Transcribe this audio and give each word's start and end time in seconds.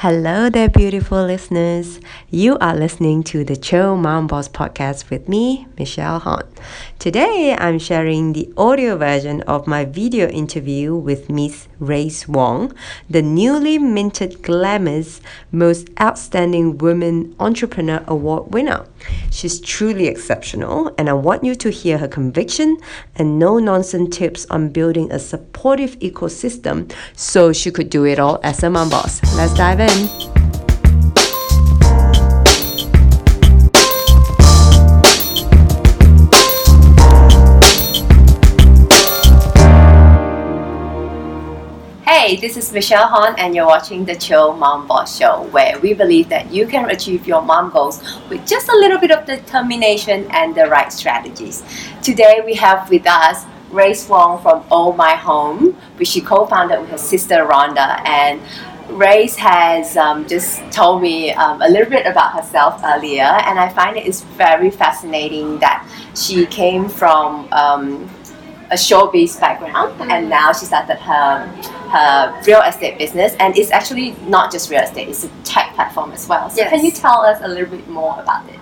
Hello 0.00 0.50
there, 0.50 0.68
beautiful 0.68 1.24
listeners. 1.24 2.00
You 2.28 2.58
are 2.58 2.76
listening 2.76 3.22
to 3.32 3.44
the 3.44 3.56
Chill 3.56 3.96
Mom 3.96 4.26
Boss 4.26 4.46
podcast 4.46 5.08
with 5.08 5.26
me, 5.26 5.66
Michelle 5.78 6.18
Hon. 6.18 6.42
Today, 6.98 7.56
I'm 7.58 7.78
sharing 7.78 8.34
the 8.34 8.52
audio 8.58 8.98
version 8.98 9.40
of 9.44 9.66
my 9.66 9.86
video 9.86 10.28
interview 10.28 10.94
with 10.94 11.30
Miss 11.30 11.68
Race 11.78 12.28
Wong, 12.28 12.74
the 13.08 13.22
newly 13.22 13.78
minted 13.78 14.42
Glamour's 14.42 15.22
Most 15.50 15.88
Outstanding 15.98 16.76
Women 16.76 17.34
Entrepreneur 17.40 18.04
Award 18.06 18.52
winner. 18.52 18.84
She's 19.30 19.60
truly 19.60 20.06
exceptional, 20.06 20.94
and 20.98 21.08
I 21.08 21.12
want 21.12 21.44
you 21.44 21.54
to 21.54 21.70
hear 21.70 21.98
her 21.98 22.08
conviction 22.08 22.78
and 23.16 23.38
no 23.38 23.58
nonsense 23.58 24.16
tips 24.16 24.46
on 24.50 24.70
building 24.70 25.10
a 25.12 25.18
supportive 25.18 25.98
ecosystem 26.00 26.92
so 27.14 27.52
she 27.52 27.70
could 27.70 27.90
do 27.90 28.04
it 28.04 28.18
all 28.18 28.40
as 28.42 28.62
a 28.62 28.70
mom 28.70 28.90
boss. 28.90 29.22
Let's 29.36 29.54
dive 29.54 29.80
in 29.80 30.35
This 42.34 42.56
is 42.56 42.72
Michelle 42.72 43.06
Hon, 43.06 43.36
and 43.38 43.54
you're 43.54 43.68
watching 43.68 44.04
the 44.04 44.16
Chill 44.16 44.52
Mom 44.52 44.88
Boss 44.88 45.16
Show, 45.16 45.44
where 45.52 45.78
we 45.78 45.94
believe 45.94 46.28
that 46.28 46.50
you 46.50 46.66
can 46.66 46.90
achieve 46.90 47.24
your 47.24 47.40
mom 47.40 47.70
goals 47.70 48.02
with 48.28 48.44
just 48.44 48.68
a 48.68 48.74
little 48.74 48.98
bit 48.98 49.12
of 49.12 49.24
determination 49.26 50.26
and 50.32 50.52
the 50.52 50.66
right 50.66 50.92
strategies. 50.92 51.62
Today, 52.02 52.42
we 52.44 52.54
have 52.54 52.90
with 52.90 53.06
us 53.06 53.44
Race 53.70 54.08
Wong 54.08 54.42
from 54.42 54.64
Oh 54.72 54.92
My 54.92 55.14
Home, 55.14 55.74
which 55.98 56.08
she 56.08 56.20
co-founded 56.20 56.80
with 56.80 56.90
her 56.90 56.98
sister 56.98 57.46
Rhonda, 57.46 58.04
and 58.04 58.40
Race 58.90 59.36
has 59.36 59.96
um, 59.96 60.26
just 60.26 60.60
told 60.72 61.02
me 61.02 61.32
um, 61.32 61.62
a 61.62 61.68
little 61.68 61.88
bit 61.88 62.06
about 62.06 62.32
herself 62.32 62.82
earlier, 62.84 63.22
and 63.22 63.56
I 63.56 63.68
find 63.68 63.96
it 63.96 64.04
is 64.04 64.22
very 64.34 64.72
fascinating 64.72 65.60
that 65.60 65.88
she 66.16 66.44
came 66.46 66.88
from 66.88 67.46
um, 67.52 68.10
a 68.70 68.74
showbiz 68.74 69.38
background, 69.38 69.92
mm-hmm. 69.98 70.10
and 70.10 70.28
now 70.28 70.52
she 70.52 70.66
started 70.66 70.96
her 70.96 71.46
her 71.90 72.42
real 72.46 72.62
estate 72.62 72.98
business, 72.98 73.34
and 73.38 73.56
it's 73.56 73.70
actually 73.70 74.16
not 74.26 74.50
just 74.50 74.70
real 74.70 74.82
estate; 74.82 75.08
it's 75.08 75.24
a 75.24 75.30
tech 75.44 75.74
platform 75.74 76.12
as 76.12 76.28
well. 76.28 76.50
So, 76.50 76.56
yes. 76.58 76.70
can 76.70 76.84
you 76.84 76.90
tell 76.90 77.20
us 77.22 77.40
a 77.42 77.48
little 77.48 77.70
bit 77.70 77.88
more 77.88 78.18
about 78.20 78.48
it? 78.48 78.58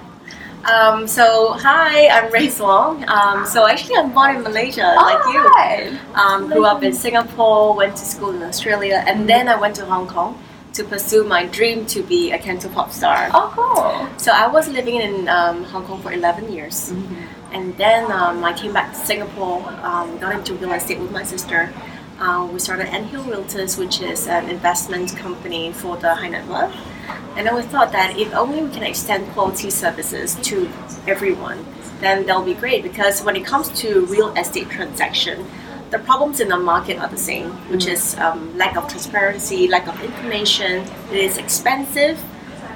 Um, 0.64 1.06
so 1.06 1.52
hi, 1.52 2.08
I'm 2.08 2.32
Race 2.32 2.58
Wong. 2.58 3.04
Um, 3.06 3.44
so 3.44 3.68
actually, 3.68 3.96
I'm 3.96 4.12
born 4.12 4.36
in 4.36 4.42
Malaysia, 4.42 4.94
oh, 4.96 5.04
like 5.04 5.24
you. 5.34 5.98
Um, 6.14 6.48
grew 6.48 6.64
up 6.64 6.82
in 6.82 6.94
Singapore, 6.94 7.74
went 7.74 7.96
to 7.96 8.04
school 8.04 8.30
in 8.30 8.42
Australia, 8.42 9.04
and 9.06 9.28
then 9.28 9.46
I 9.48 9.56
went 9.56 9.76
to 9.76 9.84
Hong 9.84 10.06
Kong 10.06 10.38
to 10.72 10.82
pursue 10.82 11.22
my 11.24 11.46
dream 11.46 11.86
to 11.86 12.02
be 12.02 12.32
a 12.32 12.38
Cantopop 12.38 12.90
star. 12.90 13.28
Oh, 13.32 13.52
cool. 13.54 14.18
So 14.18 14.32
I 14.32 14.46
was 14.46 14.68
living 14.68 14.96
in 14.96 15.28
um, 15.28 15.64
Hong 15.64 15.84
Kong 15.84 16.00
for 16.00 16.12
11 16.12 16.50
years, 16.50 16.90
mm-hmm. 16.90 17.33
And 17.54 17.76
then 17.76 18.10
um, 18.10 18.44
I 18.44 18.52
came 18.52 18.72
back 18.72 18.92
to 18.92 18.98
Singapore, 18.98 19.62
um, 19.82 20.18
got 20.18 20.34
into 20.34 20.54
real 20.54 20.72
estate 20.72 20.98
with 20.98 21.12
my 21.12 21.22
sister. 21.22 21.72
Uh, 22.18 22.48
we 22.52 22.58
started 22.58 22.86
Anthill 22.88 23.22
Realtors, 23.24 23.78
which 23.78 24.00
is 24.00 24.26
an 24.26 24.50
investment 24.50 25.16
company 25.16 25.72
for 25.72 25.96
the 25.96 26.14
high 26.14 26.28
net 26.28 26.46
worth. 26.48 26.74
And 27.36 27.46
then 27.46 27.54
we 27.54 27.62
thought 27.62 27.92
that 27.92 28.18
if 28.18 28.34
only 28.34 28.62
we 28.62 28.70
can 28.70 28.82
extend 28.82 29.28
quality 29.32 29.70
services 29.70 30.34
to 30.42 30.68
everyone, 31.06 31.64
then 32.00 32.26
that'll 32.26 32.42
be 32.42 32.54
great 32.54 32.82
because 32.82 33.22
when 33.22 33.36
it 33.36 33.44
comes 33.44 33.68
to 33.80 34.04
real 34.06 34.34
estate 34.36 34.68
transaction, 34.68 35.46
the 35.90 36.00
problems 36.00 36.40
in 36.40 36.48
the 36.48 36.56
market 36.56 36.98
are 36.98 37.08
the 37.08 37.16
same, 37.16 37.50
which 37.70 37.86
is 37.86 38.16
um, 38.18 38.56
lack 38.58 38.76
of 38.76 38.88
transparency, 38.88 39.68
lack 39.68 39.86
of 39.86 40.02
information. 40.02 40.84
It 41.12 41.18
is 41.18 41.38
expensive, 41.38 42.20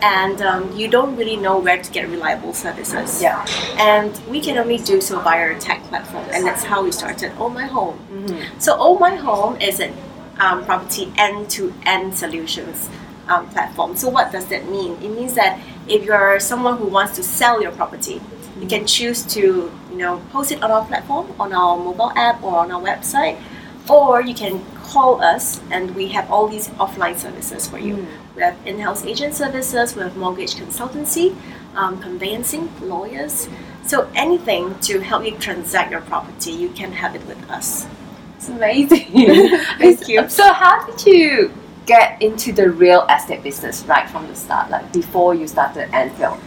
and 0.03 0.41
um, 0.43 0.77
you 0.77 0.89
don't 0.89 1.17
really 1.17 1.37
know 1.37 1.59
where 1.59 1.83
to 1.83 1.91
get 1.91 2.09
reliable 2.09 2.55
services. 2.55 3.23
Yeah. 3.23 3.45
And 3.79 4.19
we 4.29 4.41
can 4.41 4.59
only 4.59 4.79
do 4.79 5.01
so 5.01 5.21
via 5.21 5.57
a 5.57 5.59
tech 5.59 5.83
platform, 5.85 6.27
and 6.33 6.47
that's 6.47 6.65
how 6.65 6.83
we 6.83 6.93
started 6.93 7.33
Oh 7.39 7.49
My 7.49 7.67
Home. 7.67 7.99
Mm-hmm. 8.11 8.59
So 8.61 8.77
Oh 8.79 8.99
My 8.99 9.15
Home 9.17 9.61
is 9.61 9.81
a 9.81 9.93
um, 10.39 10.65
property 10.65 11.13
end-to-end 11.17 12.17
solutions 12.17 12.89
um, 13.29 13.49
platform. 13.51 13.97
So 13.97 14.09
what 14.09 14.33
does 14.33 14.47
that 14.47 14.69
mean? 14.69 14.93
It 15.03 15.11
means 15.11 15.35
that 15.35 15.61
if 15.89 16.05
you're 16.05 16.41
someone 16.41 16.79
who 16.79 16.87
wants 16.87 17.17
to 17.17 17.23
sell 17.23 17.61
your 17.61 17.73
property, 17.73 18.21
you 18.61 18.67
can 18.67 18.87
choose 18.87 19.23
to 19.35 19.71
you 19.91 19.97
know 19.97 20.23
post 20.33 20.53
it 20.53 20.63
on 20.63 20.71
our 20.71 20.85
platform, 20.85 21.33
on 21.39 21.53
our 21.53 21.77
mobile 21.77 22.13
app, 22.17 22.43
or 22.43 22.59
on 22.59 22.73
our 22.73 22.81
website, 22.81 23.41
or 23.89 24.21
you 24.21 24.35
can 24.35 24.65
call 24.83 25.23
us, 25.23 25.61
and 25.71 25.95
we 25.95 26.09
have 26.09 26.31
all 26.31 26.49
these 26.49 26.69
offline 26.81 27.17
services 27.17 27.69
for 27.69 27.79
you. 27.79 27.97
Mm. 27.97 28.07
We 28.39 28.45
have 28.45 28.57
in-house 28.65 29.05
agent 29.05 29.35
services, 29.35 29.97
we 29.97 30.03
have 30.03 30.17
mortgage 30.17 30.55
consultancy, 30.55 31.35
um, 31.75 32.01
conveyancing, 32.01 32.71
lawyers. 32.81 33.49
So 33.85 34.09
anything 34.15 34.79
to 34.83 35.01
help 35.01 35.25
you 35.25 35.37
transact 35.39 35.91
your 35.91 36.03
property, 36.03 36.53
you 36.53 36.69
can 36.69 36.93
have 36.93 37.17
it 37.17 37.27
with 37.27 37.51
us. 37.51 37.89
It's 38.37 38.49
amazing. 38.49 39.09
Thank 39.79 40.07
you. 40.07 40.29
So 40.29 40.53
how 40.53 40.87
did 40.87 41.05
you 41.05 41.53
get 41.85 42.23
into 42.23 42.53
the 42.53 42.71
real 42.71 43.05
estate 43.09 43.43
business 43.43 43.83
right 43.87 44.09
from 44.09 44.29
the 44.29 44.37
start, 44.37 44.71
like 44.71 44.93
before 44.93 45.35
you 45.35 45.49
started 45.49 45.93
Anthill? 45.93 46.39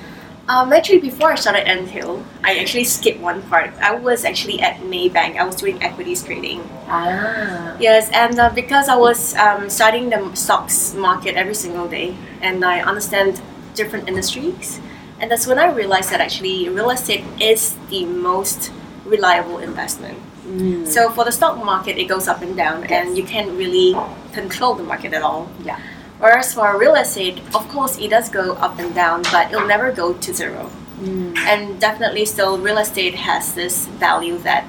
Um, 0.52 0.74
actually, 0.74 1.00
before 1.00 1.32
I 1.32 1.36
started 1.36 1.66
Anthill, 1.66 2.26
I 2.44 2.58
actually 2.60 2.84
skipped 2.84 3.22
one 3.22 3.42
part. 3.44 3.72
I 3.80 3.96
was 3.96 4.26
actually 4.26 4.60
at 4.60 4.82
Maybank. 4.82 5.38
I 5.38 5.46
was 5.46 5.56
doing 5.56 5.82
equities 5.82 6.22
trading. 6.24 6.60
Ah. 6.90 7.78
Yes, 7.80 8.12
and 8.12 8.38
uh, 8.38 8.50
because 8.50 8.90
I 8.90 8.98
was 8.98 9.34
um, 9.36 9.70
studying 9.70 10.10
the 10.10 10.36
stocks 10.36 10.94
market 10.94 11.36
every 11.36 11.56
single 11.56 11.88
day, 11.88 12.18
and 12.42 12.66
I 12.66 12.82
understand 12.82 13.40
different 13.76 14.10
industries, 14.10 14.82
and 15.22 15.32
that's 15.32 15.48
when 15.48 15.58
I 15.58 15.72
realized 15.72 16.12
that 16.12 16.20
actually 16.20 16.68
real 16.68 16.90
estate 16.90 17.24
is 17.40 17.78
the 17.90 18.04
most 18.04 18.74
reliable 19.06 19.60
investment. 19.60 20.20
Mm. 20.46 20.86
So 20.86 21.12
for 21.12 21.24
the 21.24 21.32
stock 21.32 21.64
market, 21.64 21.98
it 21.98 22.10
goes 22.10 22.28
up 22.28 22.42
and 22.42 22.58
down, 22.58 22.82
yes. 22.82 22.92
and 22.92 23.18
you 23.18 23.24
can't 23.24 23.52
really 23.52 23.96
control 24.34 24.76
the 24.76 24.84
market 24.84 25.14
at 25.14 25.22
all. 25.22 25.50
Yeah. 25.64 25.80
Whereas 26.22 26.54
for 26.54 26.78
real 26.78 26.94
estate, 26.94 27.40
of 27.56 27.68
course, 27.70 27.98
it 27.98 28.12
does 28.12 28.30
go 28.30 28.54
up 28.54 28.78
and 28.78 28.94
down, 28.94 29.24
but 29.32 29.52
it'll 29.52 29.68
never 29.68 29.92
go 29.92 30.14
to 30.14 30.34
zero. 30.34 30.70
Mm. 31.00 31.36
And 31.38 31.82
definitely, 31.82 32.26
still, 32.26 32.60
real 32.60 32.78
estate 32.78 33.16
has 33.16 33.56
this 33.56 33.88
value 33.98 34.38
that 34.40 34.66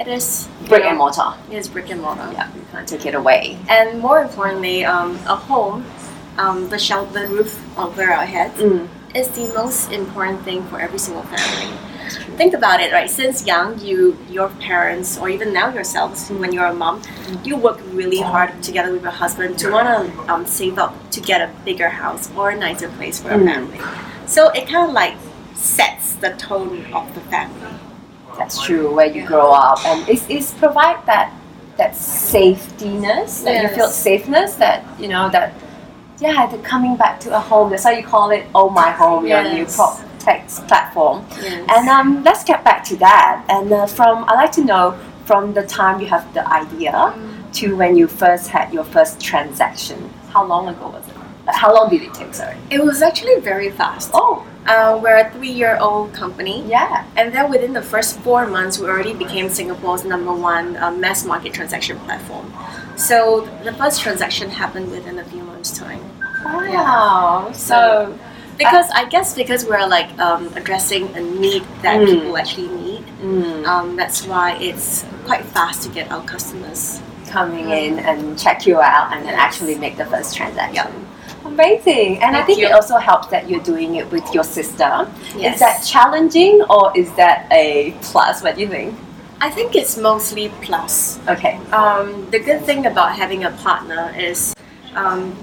it 0.00 0.08
is 0.08 0.48
brick 0.66 0.82
know, 0.82 0.88
and 0.88 0.98
mortar. 0.98 1.34
It 1.48 1.58
is 1.58 1.68
brick 1.68 1.90
and 1.90 2.00
mortar. 2.00 2.28
Yeah, 2.32 2.52
you 2.56 2.62
can't 2.72 2.88
take 2.88 3.06
it 3.06 3.14
away. 3.14 3.56
And 3.68 4.00
more 4.00 4.20
importantly, 4.20 4.84
um, 4.84 5.14
a 5.26 5.36
home, 5.36 5.86
um, 6.38 6.68
the 6.70 6.78
shelter, 6.78 7.28
the 7.28 7.28
roof 7.28 7.78
over 7.78 8.10
our 8.10 8.26
heads, 8.26 8.58
mm. 8.60 8.88
is 9.14 9.28
the 9.28 9.46
most 9.54 9.92
important 9.92 10.42
thing 10.42 10.64
for 10.64 10.80
every 10.80 10.98
single 10.98 11.22
family 11.22 11.93
think 12.36 12.54
about 12.54 12.80
it, 12.80 12.92
right? 12.92 13.10
Since 13.10 13.46
young, 13.46 13.78
you, 13.80 14.16
your 14.28 14.48
parents, 14.60 15.18
or 15.18 15.28
even 15.28 15.52
now 15.52 15.72
yourselves, 15.72 16.28
when 16.28 16.52
you're 16.52 16.66
a 16.66 16.74
mom, 16.74 17.02
you 17.44 17.56
work 17.56 17.80
really 17.92 18.20
hard 18.20 18.62
together 18.62 18.92
with 18.92 19.02
your 19.02 19.12
husband 19.12 19.58
to 19.60 19.70
want 19.70 19.88
to 19.88 20.32
um, 20.32 20.46
save 20.46 20.78
up 20.78 20.94
to 21.10 21.20
get 21.20 21.40
a 21.40 21.52
bigger 21.64 21.88
house 21.88 22.30
or 22.36 22.50
a 22.50 22.56
nicer 22.56 22.88
place 22.90 23.20
for 23.20 23.30
a 23.30 23.38
mm. 23.38 23.46
family. 23.46 23.80
So 24.26 24.50
it 24.50 24.66
kind 24.68 24.88
of 24.88 24.94
like 24.94 25.16
sets 25.54 26.14
the 26.16 26.30
tone 26.30 26.84
of 26.92 27.14
the 27.14 27.20
family. 27.22 27.70
That's 28.36 28.62
true. 28.64 28.94
Where 28.94 29.06
you 29.06 29.24
grow 29.26 29.52
up, 29.52 29.84
and 29.86 30.08
it's, 30.08 30.26
it's 30.28 30.52
provide 30.52 31.06
that 31.06 31.32
that 31.76 31.92
safetyness 31.92 33.44
that 33.44 33.54
yes. 33.54 33.70
you 33.70 33.76
feel 33.76 33.88
safeness 33.88 34.54
that 34.54 34.84
you 34.98 35.08
know 35.08 35.28
that 35.30 35.52
yeah, 36.20 36.46
the 36.46 36.58
coming 36.58 36.96
back 36.96 37.20
to 37.20 37.36
a 37.36 37.40
home. 37.40 37.70
That's 37.70 37.84
how 37.84 37.90
you 37.90 38.04
call 38.04 38.30
it. 38.30 38.46
Oh, 38.54 38.70
my 38.70 38.90
home. 38.90 39.26
Yes. 39.26 39.46
Your 39.46 39.54
new 39.54 39.66
prop 39.66 40.00
text 40.24 40.66
platform. 40.66 41.26
Yes. 41.30 41.68
And 41.74 41.88
um, 41.88 42.24
let's 42.24 42.44
get 42.44 42.64
back 42.64 42.84
to 42.84 42.96
that. 42.96 43.44
And 43.48 43.72
uh, 43.72 43.86
from 43.86 44.24
I'd 44.28 44.40
like 44.44 44.52
to 44.52 44.64
know 44.64 44.98
from 45.26 45.54
the 45.54 45.64
time 45.66 46.00
you 46.00 46.06
have 46.06 46.24
the 46.34 46.44
idea 46.62 46.92
mm. 46.92 47.52
to 47.58 47.76
when 47.76 47.96
you 47.96 48.06
first 48.06 48.48
had 48.48 48.72
your 48.72 48.84
first 48.84 49.20
transaction. 49.20 49.98
How 50.34 50.44
long 50.44 50.68
ago 50.68 50.88
was 50.88 51.06
it? 51.08 51.14
How 51.46 51.74
long 51.74 51.90
did 51.90 52.02
it 52.02 52.14
take? 52.14 52.34
Sorry. 52.34 52.56
It 52.70 52.82
was 52.82 53.02
actually 53.02 53.40
very 53.40 53.70
fast. 53.70 54.10
Oh. 54.14 54.46
Uh, 54.66 54.98
we're 55.02 55.18
a 55.18 55.30
three-year-old 55.32 56.14
company. 56.14 56.64
Yeah. 56.66 57.04
And 57.16 57.34
then 57.34 57.50
within 57.50 57.74
the 57.74 57.82
first 57.82 58.18
four 58.20 58.46
months, 58.46 58.78
we 58.78 58.86
already 58.86 59.12
became 59.12 59.50
Singapore's 59.50 60.04
number 60.06 60.32
one 60.32 60.76
uh, 60.78 60.90
mass 60.90 61.26
market 61.26 61.52
transaction 61.52 61.98
platform. 62.06 62.50
So 62.96 63.46
the 63.62 63.74
first 63.74 64.00
transaction 64.00 64.48
happened 64.48 64.90
within 64.90 65.18
a 65.18 65.24
few 65.24 65.42
months' 65.42 65.76
time. 65.76 66.00
Wow. 66.46 67.48
Yeah. 67.48 67.52
So 67.52 68.18
because 68.56 68.90
I 68.90 69.08
guess 69.08 69.34
because 69.34 69.64
we're 69.64 69.86
like 69.86 70.16
um, 70.18 70.52
addressing 70.56 71.14
a 71.16 71.20
need 71.20 71.62
that 71.82 72.00
mm. 72.00 72.06
people 72.06 72.36
actually 72.36 72.68
need. 72.68 73.04
Mm. 73.20 73.64
Um, 73.66 73.96
that's 73.96 74.26
why 74.26 74.56
it's 74.56 75.04
quite 75.24 75.44
fast 75.46 75.82
to 75.84 75.88
get 75.88 76.10
our 76.10 76.24
customers 76.24 77.00
coming 77.26 77.70
in 77.70 77.98
and 77.98 78.38
check 78.38 78.66
you 78.66 78.80
out 78.80 79.12
and 79.12 79.26
then 79.26 79.34
actually 79.34 79.74
make 79.76 79.96
the 79.96 80.06
first 80.06 80.36
transaction. 80.36 81.06
Amazing. 81.44 82.22
And 82.22 82.32
Thank 82.32 82.36
I 82.36 82.42
think 82.42 82.58
you. 82.58 82.66
it 82.66 82.72
also 82.72 82.96
helps 82.96 83.28
that 83.28 83.50
you're 83.50 83.62
doing 83.62 83.96
it 83.96 84.10
with 84.10 84.26
your 84.32 84.44
sister. 84.44 85.10
Yes. 85.36 85.54
Is 85.54 85.60
that 85.60 85.84
challenging 85.84 86.62
or 86.70 86.96
is 86.96 87.12
that 87.16 87.46
a 87.52 87.94
plus? 88.02 88.42
What 88.42 88.54
do 88.54 88.62
you 88.62 88.68
think? 88.68 88.98
I 89.40 89.50
think 89.50 89.74
it's 89.74 89.96
mostly 89.98 90.48
plus. 90.62 91.18
Okay. 91.28 91.56
Um, 91.70 92.30
the 92.30 92.38
good 92.38 92.62
thing 92.62 92.86
about 92.86 93.14
having 93.14 93.44
a 93.44 93.50
partner 93.50 94.14
is 94.16 94.54
um, 94.94 95.36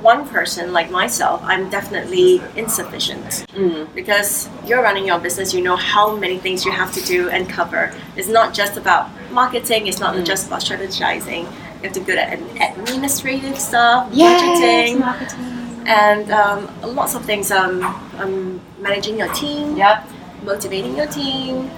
one 0.00 0.28
person 0.28 0.72
like 0.72 0.90
myself, 0.90 1.40
I'm 1.44 1.68
definitely 1.70 2.40
insufficient 2.56 3.44
Mm. 3.56 3.92
because 3.94 4.48
you're 4.66 4.82
running 4.82 5.06
your 5.06 5.18
business. 5.18 5.52
You 5.54 5.62
know 5.62 5.76
how 5.76 6.14
many 6.16 6.38
things 6.38 6.64
you 6.64 6.72
have 6.72 6.92
to 6.94 7.00
do 7.02 7.28
and 7.30 7.48
cover. 7.48 7.92
It's 8.16 8.28
not 8.28 8.54
just 8.54 8.76
about 8.76 9.08
marketing. 9.32 9.86
It's 9.88 9.98
not 10.00 10.14
Mm. 10.14 10.24
just 10.24 10.46
about 10.46 10.60
strategizing. 10.60 11.42
You 11.82 11.82
have 11.88 11.92
to 11.92 12.00
do 12.00 12.12
the 12.12 12.22
ad- 12.22 12.78
administrative 12.78 13.58
stuff, 13.58 14.08
Yes, 14.12 14.40
budgeting, 14.40 15.00
marketing. 15.00 15.84
and 15.86 16.30
um, 16.30 16.68
lots 16.94 17.14
of 17.14 17.24
things. 17.24 17.50
Um, 17.50 17.82
um, 18.18 18.60
managing 18.80 19.18
your 19.18 19.32
team, 19.34 19.76
Yep. 19.76 20.08
motivating 20.44 20.96
your 20.96 21.06
team. 21.06 21.70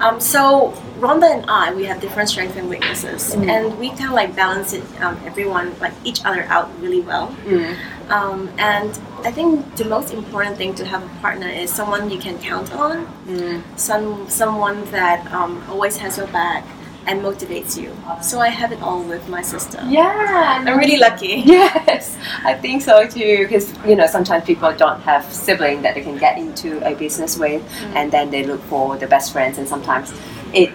Um, 0.00 0.18
so 0.18 0.72
Rhonda 1.04 1.28
and 1.36 1.44
I, 1.50 1.74
we 1.74 1.84
have 1.90 2.00
different 2.00 2.28
strengths 2.32 2.56
and 2.60 2.66
weaknesses, 2.74 3.22
Mm. 3.36 3.48
and 3.54 3.78
we 3.80 3.88
kind 3.90 4.08
of 4.12 4.16
like 4.22 4.30
balance 4.44 4.72
it, 4.78 4.84
um, 5.04 5.14
everyone 5.30 5.66
like 5.84 5.92
each 6.04 6.20
other 6.24 6.42
out 6.54 6.68
really 6.80 7.02
well. 7.10 7.26
Mm. 7.46 7.76
Um, 8.16 8.38
and 8.58 8.90
I 9.28 9.30
think 9.36 9.76
the 9.76 9.84
most 9.96 10.08
important 10.20 10.56
thing 10.60 10.74
to 10.80 10.84
have 10.92 11.02
a 11.02 11.12
partner 11.26 11.48
is 11.62 11.68
someone 11.80 12.02
you 12.14 12.18
can 12.26 12.36
count 12.50 12.68
on, 12.84 12.96
Mm. 13.28 13.62
some 13.76 14.06
someone 14.40 14.78
that 14.96 15.20
um, 15.38 15.52
always 15.70 15.94
has 16.04 16.12
your 16.20 16.26
back 16.40 16.64
and 17.06 17.20
motivates 17.28 17.72
you. 17.82 17.90
So 18.22 18.34
I 18.40 18.48
have 18.60 18.70
it 18.76 18.80
all 18.86 19.02
with 19.12 19.24
my 19.28 19.42
sister. 19.42 19.78
Yeah. 19.98 20.64
I'm 20.66 20.78
really 20.82 20.98
lucky. 21.08 21.34
Yes, 21.58 22.16
I 22.50 22.54
think 22.64 22.80
so 22.90 22.94
too. 23.16 23.32
Because 23.44 23.66
you 23.90 23.94
know 23.98 24.06
sometimes 24.16 24.42
people 24.52 24.72
don't 24.84 25.00
have 25.10 25.22
sibling 25.46 25.82
that 25.82 25.92
they 25.96 26.02
can 26.08 26.16
get 26.26 26.34
into 26.44 26.68
a 26.90 26.94
business 27.04 27.36
with, 27.44 27.62
and 27.98 28.06
then 28.14 28.26
they 28.30 28.42
look 28.50 28.62
for 28.72 28.96
the 29.02 29.06
best 29.14 29.32
friends, 29.34 29.58
and 29.58 29.66
sometimes 29.68 30.06
it 30.54 30.70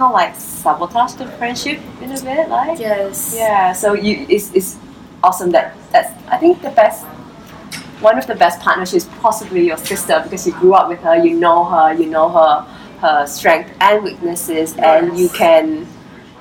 kind 0.00 0.10
of 0.10 0.14
like 0.14 0.34
sabotage 0.36 1.12
the 1.20 1.26
friendship 1.38 1.78
in 2.00 2.10
a 2.10 2.20
bit, 2.22 2.48
like 2.48 2.78
Yes. 2.78 3.34
yeah. 3.36 3.72
So 3.72 3.92
you 3.92 4.26
it's, 4.28 4.48
it's 4.54 4.78
awesome 5.22 5.50
that 5.52 5.76
that's 5.92 6.10
I 6.28 6.36
think 6.38 6.62
the 6.62 6.70
best. 6.70 7.04
One 8.00 8.16
of 8.16 8.26
the 8.26 8.34
best 8.34 8.60
partners 8.60 8.94
is 8.94 9.04
possibly 9.20 9.66
your 9.66 9.76
sister, 9.76 10.20
because 10.24 10.46
you 10.46 10.54
grew 10.54 10.72
up 10.72 10.88
with 10.88 11.00
her, 11.00 11.16
you 11.22 11.36
know 11.38 11.64
her, 11.64 11.92
you 11.92 12.06
know 12.06 12.30
her, 12.30 12.52
her 13.04 13.26
strength 13.26 13.70
and 13.78 14.02
weaknesses, 14.02 14.74
and 14.78 15.18
you 15.18 15.28
can, 15.28 15.86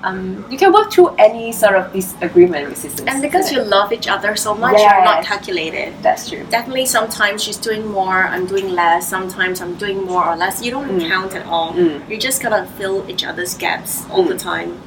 um, 0.03 0.45
you 0.49 0.57
can 0.57 0.71
work 0.71 0.91
through 0.91 1.09
any 1.17 1.51
sort 1.51 1.75
of 1.75 1.91
disagreement 1.91 2.77
sisters. 2.77 3.05
And 3.07 3.21
because 3.21 3.51
you 3.51 3.61
love 3.61 3.91
each 3.91 4.07
other 4.07 4.35
so 4.35 4.53
much, 4.55 4.79
you're 4.79 5.03
not 5.03 5.17
Yes. 5.19 5.27
calculated. 5.27 5.93
That's 6.01 6.29
true. 6.29 6.43
Definitely, 6.49 6.85
sometimes 6.85 7.43
she's 7.43 7.57
doing 7.57 7.85
more, 7.87 8.23
I'm 8.27 8.45
doing 8.45 8.69
less. 8.69 9.07
Sometimes 9.07 9.61
I'm 9.61 9.75
doing 9.75 10.05
more 10.05 10.25
or 10.25 10.35
less. 10.35 10.61
You 10.63 10.71
don't 10.71 10.89
Mm. 10.99 11.09
count 11.09 11.35
at 11.35 11.45
all. 11.47 11.73
Mm. 11.73 12.09
You 12.09 12.17
just 12.17 12.41
gotta 12.41 12.65
fill 12.77 13.03
each 13.09 13.23
other's 13.25 13.53
gaps 13.55 14.05
all 14.11 14.23
the 14.23 14.35
Mm. 14.35 14.43
time. 14.51 14.81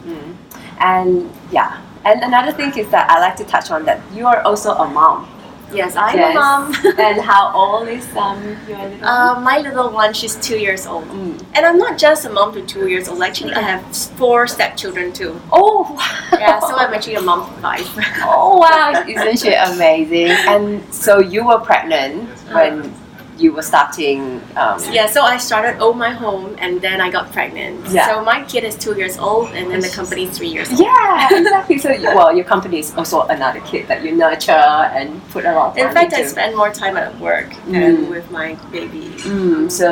And 0.81 1.31
yeah, 1.51 1.79
and 2.05 2.23
another 2.23 2.53
thing 2.53 2.73
is 2.77 2.89
that 2.91 3.11
I 3.11 3.21
like 3.21 3.37
to 3.37 3.45
touch 3.45 3.71
on 3.71 3.85
that 3.85 4.01
you 4.15 4.27
are 4.27 4.41
also 4.43 4.73
a 4.73 4.87
mom. 4.89 5.29
Yes, 5.73 5.97
I'm 5.97 6.17
Yes. 6.17 6.37
a 6.37 6.39
mom. 6.39 6.75
and 6.99 7.21
how 7.21 7.53
old 7.55 7.89
is 7.89 8.07
um 8.17 8.39
your 8.69 8.79
little? 8.79 9.07
Uh, 9.07 9.41
my 9.41 9.59
little 9.59 9.91
one, 9.91 10.13
she's 10.13 10.37
two 10.37 10.59
years 10.59 10.87
old. 10.87 11.05
Mm. 11.09 11.43
And 11.55 11.67
I'm 11.67 11.79
not 11.79 11.99
just 11.99 12.25
a 12.25 12.31
mom 12.31 12.53
to 12.55 12.63
two 12.63 12.89
years 12.89 13.09
old. 13.09 13.23
Actually, 13.23 13.55
I 13.55 13.61
have 13.61 13.83
four 14.21 14.47
stepchildren 14.47 15.13
too. 15.13 15.41
Oh, 15.51 15.83
wow. 15.97 16.39
Yeah, 16.39 16.61
so 16.61 16.77
I'm 16.77 16.93
actually 16.93 17.17
a 17.17 17.23
mom 17.23 17.47
to 17.47 17.61
five. 17.61 17.87
Oh 18.25 18.59
wow, 18.59 19.05
isn't 19.07 19.39
she 19.39 19.55
amazing? 19.55 20.31
And 20.53 20.83
so 20.95 21.19
you 21.21 21.47
were 21.47 21.59
pregnant 21.61 22.29
when 22.53 22.93
you 23.39 23.53
were 23.53 23.63
starting. 23.63 24.41
Um, 24.57 24.79
yeah, 24.93 25.07
so 25.07 25.23
I 25.23 25.37
started 25.39 25.81
Ohmyhome 25.81 26.55
and 26.59 26.81
then 26.81 27.01
I 27.01 27.11
got 27.11 27.33
pregnant. 27.33 27.87
Yeah. 27.89 28.07
So 28.09 28.23
my 28.25 28.45
kid 28.45 28.65
is 28.65 28.77
two 28.77 28.95
years 28.97 29.19
old 29.19 29.49
and 29.53 29.71
then 29.71 29.81
the 29.81 29.89
company 29.89 30.25
is 30.25 30.37
three 30.37 30.49
years 30.49 30.71
old. 30.71 30.81
Yeah, 30.81 31.29
exactly. 31.31 31.79
So, 31.79 31.91
you- 31.91 32.15
well, 32.15 32.35
your 32.37 32.45
company 32.45 32.79
is 32.79 32.95
also 32.95 33.23
another 33.23 33.61
kid 33.61 33.89
that 33.89 34.05
you 34.05 34.15
nurture 34.15 34.53
and 34.53 35.21
put 35.31 35.45
a 35.45 35.53
lot 35.55 35.71
of 35.71 35.77
time 35.77 35.87
In 35.89 35.93
fact, 35.95 36.13
I 36.13 36.25
spend 36.27 36.57
more 36.57 36.71
time 36.71 36.97
at 36.97 37.19
work 37.21 37.51
Mm. 37.67 37.73
than 37.73 38.11
with 38.11 38.31
my 38.31 38.55
baby. 38.71 39.11
Mm, 39.25 39.71
so 39.71 39.87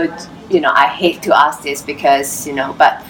you 0.51 0.61
know, 0.61 0.73
I 0.75 0.87
hate 0.87 1.23
to 1.23 1.37
ask 1.37 1.63
this 1.63 1.81
because 1.83 2.47
you 2.47 2.53
know, 2.53 2.75
but 2.77 3.03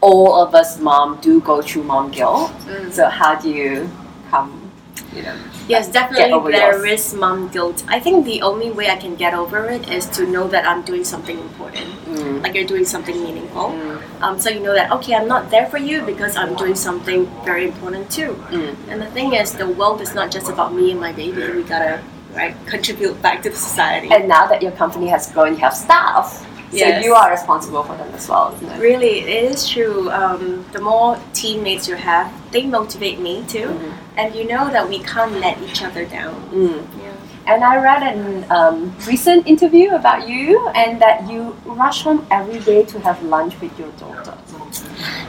all 0.00 0.34
of 0.42 0.54
us 0.54 0.78
mom 0.78 1.18
do 1.20 1.40
go 1.40 1.60
through 1.62 1.82
mom 1.84 2.10
guilt. 2.10 2.52
Mm. 2.66 2.92
So 2.92 3.08
how 3.08 3.34
do 3.34 3.48
you 3.50 3.90
come, 4.30 4.70
you 5.14 5.22
know? 5.22 5.34
Yes, 5.68 5.88
definitely 5.88 6.52
there 6.52 6.86
yours. 6.86 7.06
is 7.08 7.14
mom 7.14 7.48
guilt. 7.48 7.84
I 7.88 7.98
think 8.00 8.24
the 8.24 8.42
only 8.42 8.70
way 8.70 8.88
I 8.88 8.96
can 8.96 9.14
get 9.16 9.34
over 9.34 9.66
it 9.68 9.88
is 9.88 10.06
to 10.16 10.26
know 10.26 10.46
that 10.48 10.64
I'm 10.66 10.82
doing 10.82 11.04
something 11.04 11.38
important. 11.38 11.86
Mm, 12.06 12.42
Like 12.42 12.54
you're 12.54 12.66
doing 12.74 12.84
something 12.84 13.20
meaningful. 13.22 13.70
mm, 13.70 14.00
Um, 14.22 14.38
so 14.38 14.48
you 14.50 14.60
know 14.60 14.74
that 14.74 14.92
okay, 14.92 15.14
I'm 15.14 15.26
not 15.28 15.50
there 15.50 15.66
for 15.66 15.78
you 15.78 16.02
because 16.02 16.36
I'm 16.36 16.54
doing 16.54 16.76
something 16.76 17.26
very 17.44 17.64
important 17.64 18.10
too. 18.10 18.32
mm. 18.50 18.74
And 18.88 19.02
the 19.02 19.10
thing 19.16 19.34
is, 19.34 19.52
the 19.52 19.68
world 19.68 20.00
is 20.00 20.14
not 20.14 20.30
just 20.30 20.48
about 20.48 20.72
me 20.74 20.90
and 20.92 21.00
my 21.00 21.12
baby. 21.12 21.42
We 21.56 21.62
gotta 21.64 22.00
right 22.34 22.54
contribute 22.66 23.20
back 23.22 23.42
to 23.42 23.50
the 23.50 23.56
society. 23.56 24.08
And 24.12 24.28
now 24.28 24.46
that 24.46 24.62
your 24.62 24.72
company 24.72 25.08
has 25.08 25.32
grown, 25.32 25.54
you 25.54 25.60
have 25.60 25.74
staff. 25.74 26.44
So 26.72 26.78
Yes. 26.84 27.04
you 27.04 27.14
are 27.14 27.30
responsible 27.30 27.82
for 27.84 27.96
them 27.96 28.08
as 28.14 28.28
well, 28.28 28.52
isn't 28.56 28.68
it? 28.72 28.78
Really, 28.80 29.20
it 29.20 29.28
is 29.52 29.68
true. 29.68 30.10
Um, 30.10 30.64
the 30.72 30.80
more 30.80 31.16
teammates 31.32 31.88
you 31.88 31.94
have, 31.94 32.30
they 32.50 32.64
motivate 32.66 33.18
me 33.20 33.44
too. 33.48 33.68
Mhm. 33.68 33.92
And 34.16 34.34
you 34.34 34.46
know 34.48 34.70
that 34.70 34.88
we 34.88 34.98
can't 35.00 35.32
let 35.40 35.60
each 35.62 35.82
other 35.82 36.04
down. 36.06 36.34
Mm. 36.50 36.86
Yeah. 37.02 37.12
And 37.46 37.62
I 37.62 37.76
read 37.76 38.02
an 38.02 38.50
um, 38.50 38.96
recent 39.06 39.46
interview 39.46 39.90
about 39.94 40.26
you 40.28 40.66
and 40.70 41.00
that 41.00 41.28
you 41.30 41.54
rush 41.64 42.02
home 42.02 42.26
every 42.30 42.58
day 42.60 42.84
to 42.86 42.98
have 43.00 43.22
lunch 43.22 43.60
with 43.60 43.78
your 43.78 43.90
daughter. 43.92 44.34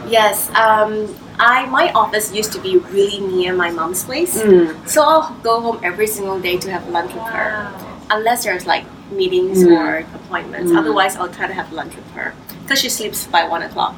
Yes. 0.09 0.49
Um, 0.55 1.13
I 1.39 1.65
my 1.67 1.91
office 1.91 2.33
used 2.33 2.51
to 2.53 2.59
be 2.59 2.77
really 2.77 3.19
near 3.19 3.53
my 3.53 3.69
mom's 3.69 4.03
place, 4.03 4.41
Mm. 4.41 4.87
so 4.89 5.03
I'll 5.03 5.29
go 5.43 5.61
home 5.61 5.79
every 5.83 6.07
single 6.07 6.39
day 6.39 6.57
to 6.57 6.71
have 6.71 6.87
lunch 6.89 7.13
with 7.13 7.23
her, 7.29 7.71
unless 8.09 8.43
there's 8.45 8.65
like 8.65 8.85
meetings 9.11 9.63
Mm. 9.63 9.77
or 9.77 9.97
appointments. 10.15 10.71
Mm. 10.71 10.79
Otherwise, 10.79 11.15
I'll 11.15 11.29
try 11.29 11.45
to 11.45 11.53
have 11.53 11.71
lunch 11.71 11.93
with 11.95 12.09
her 12.17 12.33
because 12.63 12.79
she 12.79 12.89
sleeps 12.89 13.27
by 13.27 13.43
one 13.47 13.61
o'clock. 13.61 13.95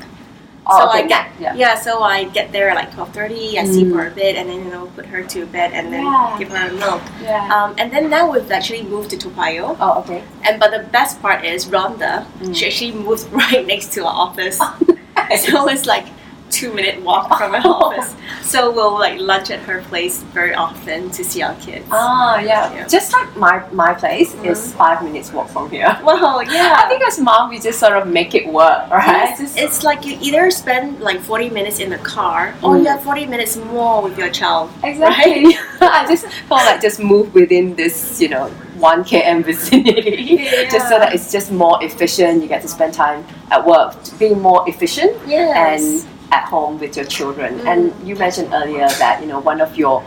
Oh, 0.71 0.80
so 0.80 0.89
okay, 0.89 1.04
I 1.04 1.07
get 1.07 1.25
yeah. 1.39 1.54
yeah. 1.56 1.75
So 1.75 2.01
I 2.04 2.25
get 2.25 2.51
there 2.51 2.69
at 2.69 2.75
like 2.75 2.94
twelve 2.94 3.13
thirty. 3.13 3.57
I 3.57 3.66
sleep 3.66 3.88
Mm. 3.88 3.94
for 3.94 4.07
a 4.07 4.12
bit, 4.12 4.36
and 4.36 4.50
then 4.50 4.63
you 4.66 4.71
know 4.71 4.86
put 4.95 5.06
her 5.07 5.24
to 5.24 5.45
bed, 5.48 5.74
and 5.74 5.92
then 5.92 6.04
Yeah. 6.04 6.36
give 6.39 6.50
her 6.50 6.68
a 6.69 6.74
milk. 6.74 7.01
Yeah. 7.21 7.48
Um, 7.56 7.75
and 7.77 7.92
then 7.92 8.10
now 8.10 8.30
we've 8.31 8.51
actually 8.51 8.83
moved 8.83 9.10
to 9.12 9.18
Toa 9.18 9.31
Payoh. 9.33 9.77
oh, 9.80 10.00
okay. 10.01 10.24
And 10.44 10.60
but 10.60 10.71
the 10.71 10.83
best 10.92 11.21
part 11.21 11.44
is 11.45 11.66
Rhonda. 11.68 12.25
Mm. 12.39 12.56
She 12.56 12.68
actually 12.68 12.92
moved 12.94 13.31
right 13.42 13.66
next 13.66 13.94
to 13.94 14.06
our 14.06 14.13
office. 14.27 14.60
So 15.45 15.68
it's 15.69 15.86
like 15.86 16.07
two 16.50 16.74
minute 16.74 17.01
walk 17.04 17.38
from 17.38 17.54
her 17.54 17.62
Oh. 17.66 17.92
office. 17.94 18.16
So 18.42 18.72
we'll 18.72 18.94
like 18.98 19.19
lunch 19.19 19.51
at 19.51 19.60
her 19.62 19.81
place 19.84 20.24
very 20.34 20.54
often 20.54 21.10
to 21.12 21.24
see 21.24 21.42
our 21.44 21.56
kids. 21.56 21.86
Ah, 21.92 22.40
yeah. 22.40 22.74
Yeah. 22.74 22.88
Just 22.88 23.13
like 23.13 23.36
my 23.38 23.63
my 23.72 23.94
place 23.94 24.33
is 24.44 24.74
five 24.74 25.04
minutes 25.04 25.31
walk 25.31 25.50
from 25.50 25.69
here. 25.69 25.95
Wow, 26.04 26.40
yeah. 26.42 26.76
I 26.83 26.88
think 26.90 27.04
as 27.04 27.19
mom, 27.19 27.50
we 27.50 27.59
just 27.59 27.80
sort 27.80 27.95
of 27.97 28.07
make 28.07 28.33
it 28.33 28.47
work, 28.47 28.90
right? 28.90 29.40
it's, 29.40 29.56
it's 29.57 29.83
like 29.83 30.06
you 30.06 30.18
either 30.21 30.50
spend 30.52 31.00
like 31.02 31.19
40 31.21 31.50
minutes 31.52 31.80
in 31.80 31.90
the 31.90 32.00
car 32.00 32.56
or 32.64 32.76
Mm. 32.76 32.83
you 32.83 32.88
have 32.90 33.04
40 33.04 33.26
minutes 33.28 33.56
more 33.57 34.02
with 34.02 34.18
your 34.18 34.30
child. 34.30 34.71
Exactly. 34.83 35.56
I 35.81 36.06
just 36.07 36.26
felt 36.47 36.66
like 36.66 36.81
just 36.81 37.00
move 37.00 37.33
within 37.33 37.76
this, 37.76 38.19
you 38.21 38.30
know, 38.30 38.47
one 38.80 39.04
km 39.04 39.44
vicinity, 39.44 40.38
just 40.71 40.88
so 40.90 40.97
that 41.00 41.14
it's 41.14 41.31
just 41.31 41.52
more 41.52 41.78
efficient. 41.83 42.42
You 42.42 42.47
get 42.47 42.62
to 42.62 42.68
spend 42.68 42.94
time 42.94 43.26
at 43.52 43.66
work, 43.66 43.94
being 44.18 44.40
more 44.42 44.64
efficient, 44.68 45.16
Yes. 45.28 45.81
and 46.04 46.07
at 46.31 46.45
home 46.45 46.80
with 46.80 46.95
your 46.95 47.06
children. 47.06 47.59
Mm. 47.59 47.66
And 47.68 48.07
you 48.07 48.16
mentioned 48.16 48.54
earlier 48.54 48.88
that 49.00 49.21
you 49.21 49.28
know 49.28 49.40
one 49.40 49.62
of 49.62 49.78
your 49.78 50.04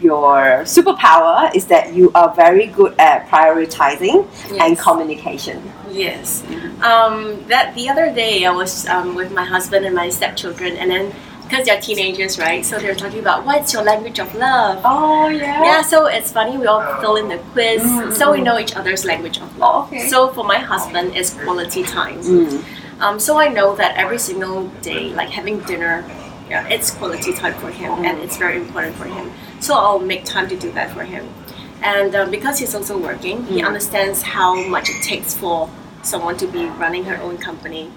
your 0.00 0.64
superpower 0.64 1.54
is 1.54 1.66
that 1.66 1.94
you 1.94 2.10
are 2.14 2.34
very 2.34 2.66
good 2.66 2.94
at 2.98 3.26
prioritizing 3.28 4.26
and 4.60 4.74
Yes. 4.74 4.82
communication. 4.82 5.62
Yes. 5.90 6.42
Um, 6.82 7.42
that 7.48 7.74
the 7.74 7.88
other 7.88 8.12
day 8.12 8.44
I 8.44 8.50
was 8.50 8.86
um, 8.88 9.14
with 9.14 9.32
my 9.32 9.44
husband 9.44 9.86
and 9.86 9.94
my 9.94 10.08
stepchildren, 10.10 10.76
and 10.76 10.90
then 10.90 11.12
because 11.44 11.66
they're 11.66 11.80
teenagers, 11.80 12.38
right? 12.38 12.64
So 12.64 12.78
they're 12.78 12.94
talking 12.94 13.20
about 13.20 13.44
what's 13.44 13.72
your 13.72 13.82
language 13.82 14.18
of 14.18 14.34
love. 14.34 14.80
Oh 14.84 15.28
yeah. 15.28 15.62
Yeah, 15.62 15.82
so 15.82 16.06
it's 16.06 16.32
funny. 16.32 16.56
We 16.58 16.66
all 16.66 16.82
fill 17.00 17.16
in 17.16 17.28
the 17.28 17.38
quiz, 17.52 17.82
Mm, 17.82 18.12
so 18.12 18.32
we 18.32 18.40
mm. 18.40 18.44
know 18.44 18.58
each 18.58 18.74
other's 18.76 19.04
language 19.04 19.38
of 19.38 19.56
love. 19.58 19.86
Okay. 19.92 20.08
So 20.08 20.28
for 20.28 20.44
my 20.44 20.58
husband, 20.58 21.14
it's 21.14 21.30
quality 21.34 21.82
time. 21.84 22.18
Mm. 22.20 22.64
Um, 23.00 23.18
so 23.18 23.38
I 23.38 23.48
know 23.48 23.74
that 23.76 23.96
every 23.96 24.18
single 24.18 24.68
day, 24.82 25.10
like 25.14 25.30
having 25.30 25.60
dinner, 25.60 26.04
yeah, 26.48 26.66
it's 26.68 26.90
quality 26.90 27.32
time 27.32 27.54
for 27.54 27.70
him, 27.70 28.04
and 28.04 28.18
it's 28.20 28.36
very 28.36 28.56
important 28.56 28.96
for 28.96 29.04
him. 29.06 29.32
So 29.60 29.74
I'll 29.74 29.98
make 29.98 30.24
time 30.24 30.48
to 30.48 30.56
do 30.56 30.70
that 30.72 30.90
for 30.92 31.02
him. 31.04 31.28
And 31.82 32.14
uh, 32.14 32.26
because 32.26 32.58
he's 32.58 32.74
also 32.74 32.96
working, 32.98 33.44
he 33.46 33.60
Mm. 33.60 33.66
understands 33.66 34.22
how 34.22 34.54
much 34.68 34.88
it 34.90 35.02
takes 35.02 35.34
for 35.34 35.68
someone 36.02 36.36
to 36.38 36.46
be 36.46 36.66
running 36.66 37.04
her 37.04 37.16
own 37.20 37.36
company. 37.38 37.90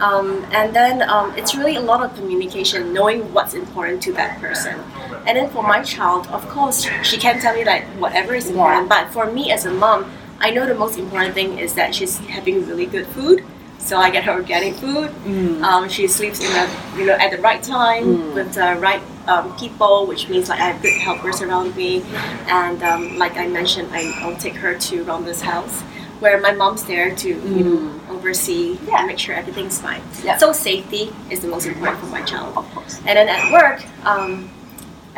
Um, 0.00 0.46
and 0.52 0.74
then 0.74 1.02
um, 1.08 1.34
it's 1.36 1.56
really 1.56 1.74
a 1.74 1.80
lot 1.80 2.02
of 2.04 2.14
communication, 2.14 2.92
knowing 2.94 3.32
what's 3.34 3.54
important 3.54 4.00
to 4.04 4.12
that 4.12 4.40
person. 4.40 4.78
And 5.26 5.36
then 5.36 5.50
for 5.50 5.62
my 5.64 5.82
child, 5.82 6.28
of 6.28 6.48
course, 6.48 6.86
she 7.02 7.16
can 7.16 7.40
tell 7.40 7.54
me 7.54 7.64
like 7.64 7.84
whatever 7.98 8.32
is 8.34 8.48
important. 8.48 8.88
But 8.88 9.10
for 9.10 9.26
me 9.30 9.50
as 9.50 9.66
a 9.66 9.72
mom, 9.72 10.10
I 10.40 10.50
know 10.50 10.66
the 10.66 10.74
most 10.76 10.98
important 11.00 11.34
thing 11.34 11.58
is 11.58 11.74
that 11.74 11.96
she's 11.96 12.18
having 12.18 12.64
really 12.68 12.86
good 12.86 13.06
food, 13.08 13.44
So 13.78 13.96
I 13.96 14.10
get 14.10 14.24
her 14.24 14.32
organic 14.32 14.74
food. 14.74 15.10
Mm. 15.24 15.62
Um, 15.62 15.88
she 15.88 16.06
sleeps 16.08 16.40
in 16.40 16.50
the 16.52 16.68
you 16.98 17.06
know 17.06 17.14
at 17.14 17.30
the 17.30 17.38
right 17.38 17.62
time 17.62 18.04
Mm. 18.04 18.34
with 18.34 18.52
the 18.54 18.76
right 18.80 19.00
um, 19.26 19.56
people, 19.56 20.06
which 20.06 20.28
means 20.28 20.48
like 20.48 20.60
I 20.60 20.66
have 20.72 20.82
good 20.82 20.98
helpers 21.00 21.40
around 21.42 21.74
me. 21.76 22.02
And 22.48 22.82
um, 22.82 23.18
like 23.18 23.36
I 23.36 23.46
mentioned, 23.46 23.88
I, 23.92 24.12
I'll 24.22 24.36
take 24.36 24.54
her 24.56 24.74
to 24.78 25.04
Rhonda's 25.04 25.40
house, 25.42 25.80
where 26.20 26.40
my 26.40 26.52
mom's 26.52 26.84
there 26.84 27.14
to 27.14 27.28
you 27.28 27.64
know 27.64 28.00
oversee 28.10 28.78
Yeah. 28.86 28.98
and 28.98 29.06
make 29.06 29.18
sure 29.18 29.34
everything's 29.34 29.78
fine. 29.80 30.02
Yeah. 30.24 30.36
So 30.38 30.52
safety 30.52 31.12
is 31.30 31.40
the 31.40 31.48
most 31.48 31.66
important 31.66 32.00
for 32.00 32.06
my 32.06 32.22
child. 32.22 32.56
Of 32.56 32.66
course. 32.74 32.98
And 33.06 33.16
then 33.16 33.28
at 33.28 33.52
work, 33.52 33.84
um, 34.04 34.50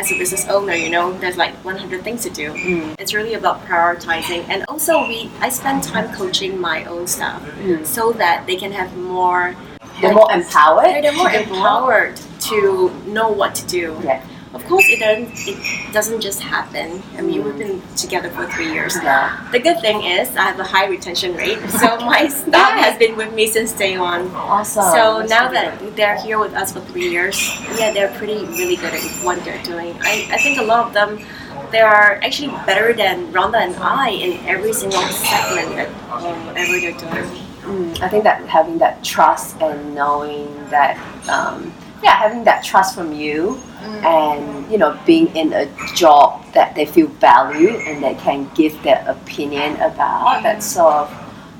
as 0.00 0.10
a 0.10 0.16
business 0.18 0.48
owner, 0.48 0.72
you 0.74 0.88
know, 0.88 1.12
there's 1.18 1.36
like 1.36 1.54
100 1.62 2.02
things 2.02 2.22
to 2.22 2.30
do. 2.30 2.52
Mm. 2.54 2.94
It's 2.98 3.12
really 3.12 3.34
about 3.34 3.62
prioritizing, 3.66 4.48
and 4.48 4.64
also 4.66 5.06
we 5.06 5.30
I 5.40 5.50
spend 5.50 5.82
time 5.84 6.12
coaching 6.14 6.58
my 6.58 6.84
own 6.84 7.06
staff 7.06 7.42
Mm. 7.60 7.84
so 7.86 8.12
that 8.12 8.46
they 8.46 8.56
can 8.56 8.72
have 8.72 8.96
more. 8.96 9.54
They're 10.00 10.14
more 10.14 10.32
empowered. 10.32 10.86
They're 11.04 11.12
more 11.12 11.30
empowered 11.30 12.16
to 12.48 12.90
know 13.06 13.28
what 13.28 13.54
to 13.56 13.66
do. 13.66 14.00
Yeah. 14.02 14.22
Of 14.52 14.64
course, 14.66 14.84
it 14.88 14.98
doesn't. 14.98 15.30
It 15.46 15.92
doesn't 15.92 16.20
just 16.20 16.40
happen. 16.40 17.00
I 17.16 17.20
mean, 17.20 17.44
we've 17.44 17.56
been 17.56 17.80
together 17.94 18.30
for 18.30 18.46
three 18.46 18.72
years. 18.72 18.96
Yeah. 18.96 19.48
The 19.52 19.60
good 19.60 19.80
thing 19.80 20.02
is 20.02 20.34
I 20.34 20.42
have 20.42 20.58
a 20.58 20.64
high 20.64 20.86
retention 20.86 21.36
rate, 21.36 21.60
so 21.70 21.98
my 22.00 22.26
staff 22.26 22.72
has 22.80 22.98
been 22.98 23.16
with 23.16 23.32
me 23.32 23.46
since 23.46 23.72
day 23.72 23.96
one. 23.96 24.26
Awesome. 24.34 24.82
So 24.82 25.18
That's 25.18 25.30
now 25.30 25.48
that 25.52 25.94
they're 25.94 26.20
here 26.20 26.40
with 26.40 26.52
us 26.54 26.72
for 26.72 26.80
three 26.80 27.08
years, 27.08 27.38
yeah, 27.78 27.92
they're 27.92 28.12
pretty 28.18 28.44
really 28.46 28.74
good 28.74 28.92
at 28.92 29.02
what 29.24 29.44
they're 29.44 29.62
doing. 29.62 29.94
I, 30.02 30.28
I 30.32 30.38
think 30.38 30.58
a 30.58 30.64
lot 30.64 30.88
of 30.88 30.94
them, 30.94 31.24
they 31.70 31.80
are 31.80 32.18
actually 32.24 32.50
better 32.66 32.92
than 32.92 33.32
Rhonda 33.32 33.58
and 33.58 33.76
I 33.76 34.10
in 34.10 34.44
every 34.46 34.72
single 34.72 35.02
segment 35.02 35.76
that 35.76 35.88
um, 36.10 36.46
whatever 36.46 36.80
they're 36.80 36.98
doing. 36.98 37.46
Mm, 37.62 38.00
I 38.00 38.08
think 38.08 38.24
that 38.24 38.42
having 38.48 38.78
that 38.78 39.04
trust 39.04 39.62
and 39.62 39.94
knowing 39.94 40.48
that, 40.70 40.98
um, 41.28 41.72
yeah, 42.02 42.16
having 42.16 42.44
that 42.44 42.64
trust 42.64 42.94
from 42.94 43.12
you 43.12 43.60
and, 44.02 44.70
you 44.70 44.78
know, 44.78 44.98
being 45.06 45.34
in 45.36 45.52
a 45.52 45.68
job 45.94 46.44
that 46.52 46.74
they 46.74 46.86
feel 46.86 47.06
valued 47.06 47.74
and 47.86 48.02
they 48.02 48.14
can 48.14 48.50
give 48.54 48.82
their 48.82 49.04
opinion 49.08 49.74
about, 49.76 50.42
that 50.42 50.62
sort 50.62 50.94
of, 50.94 51.12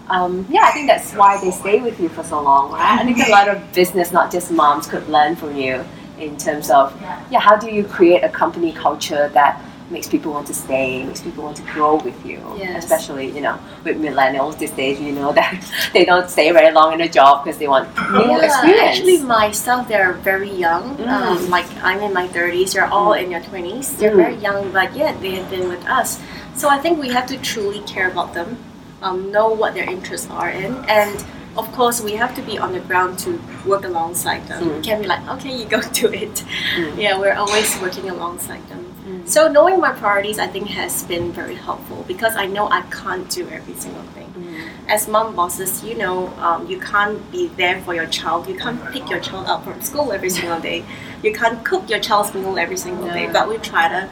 um, 0.09 0.47
yeah, 0.51 0.63
I 0.65 0.73
think 0.73 0.87
that's 0.87 1.13
why 1.13 1.41
they 1.41 1.51
stay 1.51 1.81
with 1.81 2.01
you 2.01 2.09
for 2.09 2.25
so 2.25 2.43
long, 2.43 2.73
right? 2.73 3.01
I 3.01 3.05
think 3.05 3.27
a 3.27 3.31
lot 3.31 3.49
of 3.49 3.73
business, 3.73 4.13
not 4.13 4.33
just 4.33 4.51
moms, 4.51 4.87
could 4.87 5.09
learn 5.09 5.37
from 5.37 5.55
you 5.57 5.85
in 6.19 6.37
terms 6.37 6.71
of, 6.71 6.99
yeah, 7.31 7.41
how 7.41 7.57
do 7.57 7.71
you 7.71 7.85
create 7.85 8.25
a 8.25 8.29
company 8.29 8.73
culture 8.73 9.29
that 9.29 9.63
makes 9.91 10.09
people 10.09 10.33
want 10.33 10.47
to 10.47 10.55
stay, 10.55 11.03
makes 11.05 11.21
people 11.21 11.43
want 11.45 11.57
to 11.57 11.63
grow 11.75 11.97
with 11.97 12.25
you, 12.25 12.41
Yes. 12.57 12.85
especially, 12.85 13.31
you 13.31 13.41
know, 13.41 13.59
with 13.85 13.97
millennials 14.01 14.59
these 14.59 14.71
days, 14.71 15.01
you 15.01 15.13
know 15.13 15.33
that 15.41 15.53
they 15.93 16.05
don't 16.05 16.29
stay 16.31 16.51
very 16.53 16.73
long 16.73 16.93
in 16.93 17.01
a 17.01 17.09
job 17.09 17.45
because 17.45 17.59
they 17.59 17.69
want 17.69 17.89
new 18.13 18.21
Yeah, 18.21 18.45
experience. 18.45 18.81
actually, 18.89 19.19
myself, 19.19 19.89
they're 19.89 20.13
very 20.13 20.51
young. 20.51 20.97
Mm. 20.97 21.09
Um, 21.09 21.51
like 21.51 21.67
I'm 21.83 22.01
in 22.01 22.13
my 22.13 22.29
30s, 22.29 22.73
they're 22.75 22.87
all 22.87 23.13
in 23.15 23.31
their 23.31 23.41
20s. 23.43 23.97
They're 23.99 24.13
Mm. 24.13 24.17
very 24.25 24.37
young, 24.37 24.71
but 24.73 24.95
yeah, 24.97 25.13
they 25.21 25.33
have 25.37 25.51
been 25.51 25.69
with 25.69 25.85
us. 25.87 26.19
So 26.55 26.69
I 26.69 26.79
think 26.79 26.99
we 27.01 27.09
have 27.11 27.27
to 27.27 27.37
truly 27.39 27.81
care 27.81 28.09
about 28.11 28.35
them, 28.35 28.59
um, 29.03 29.31
know 29.33 29.49
what 29.49 29.75
their 29.75 29.89
interests 29.91 30.29
are 30.31 30.51
in, 30.51 30.73
and 30.89 31.25
of 31.57 31.67
course 31.73 32.01
we 32.01 32.13
have 32.15 32.33
to 32.37 32.43
be 32.43 32.59
on 32.59 32.73
the 32.73 32.81
ground 32.81 33.19
to 33.19 33.41
work 33.67 33.85
alongside 33.85 34.47
them. 34.47 34.63
Mm. 34.63 34.77
We 34.77 34.83
can't 34.83 35.01
be 35.03 35.09
like, 35.09 35.27
okay, 35.35 35.57
you 35.57 35.65
go 35.67 35.81
do 35.93 36.07
it. 36.13 36.45
Mm. 36.77 36.97
Yeah, 36.97 37.19
we're 37.19 37.35
always 37.35 37.69
working 37.81 38.09
alongside 38.11 38.63
them. 38.69 38.87
Mm. 39.23 39.29
So 39.29 39.49
knowing 39.49 39.81
my 39.81 39.93
priorities, 39.93 40.39
I 40.39 40.47
think, 40.47 40.69
has 40.69 41.03
been 41.05 41.33
very 41.33 41.55
helpful 41.55 42.05
because 42.09 42.37
I 42.37 42.47
know 42.47 42.69
I 42.69 42.83
can't 42.91 43.29
do 43.31 43.49
every 43.49 43.75
single 43.75 44.03
thing 44.15 44.27
Mm. 44.31 44.69
as 44.89 45.09
mom 45.09 45.35
bosses, 45.35 45.83
you 45.85 45.97
know, 45.97 46.29
um, 46.39 46.67
you 46.67 46.79
can't 46.81 47.19
be 47.33 47.49
there 47.57 47.81
for 47.83 47.95
your 47.95 48.07
child. 48.07 48.49
You 48.49 48.57
can't 48.57 48.81
pick 48.93 49.11
your 49.11 49.21
child 49.21 49.47
up 49.49 49.65
from 49.65 49.81
school 49.83 50.13
every 50.13 50.31
single 50.31 50.61
day. 50.61 50.85
You 51.23 51.33
can't 51.33 51.65
cook 51.65 51.91
your 51.91 52.01
child's 52.01 52.33
meal 52.35 52.59
every 52.59 52.77
single 52.77 53.09
day. 53.09 53.29
But 53.33 53.49
we 53.49 53.59
try 53.59 53.89
to 53.89 54.09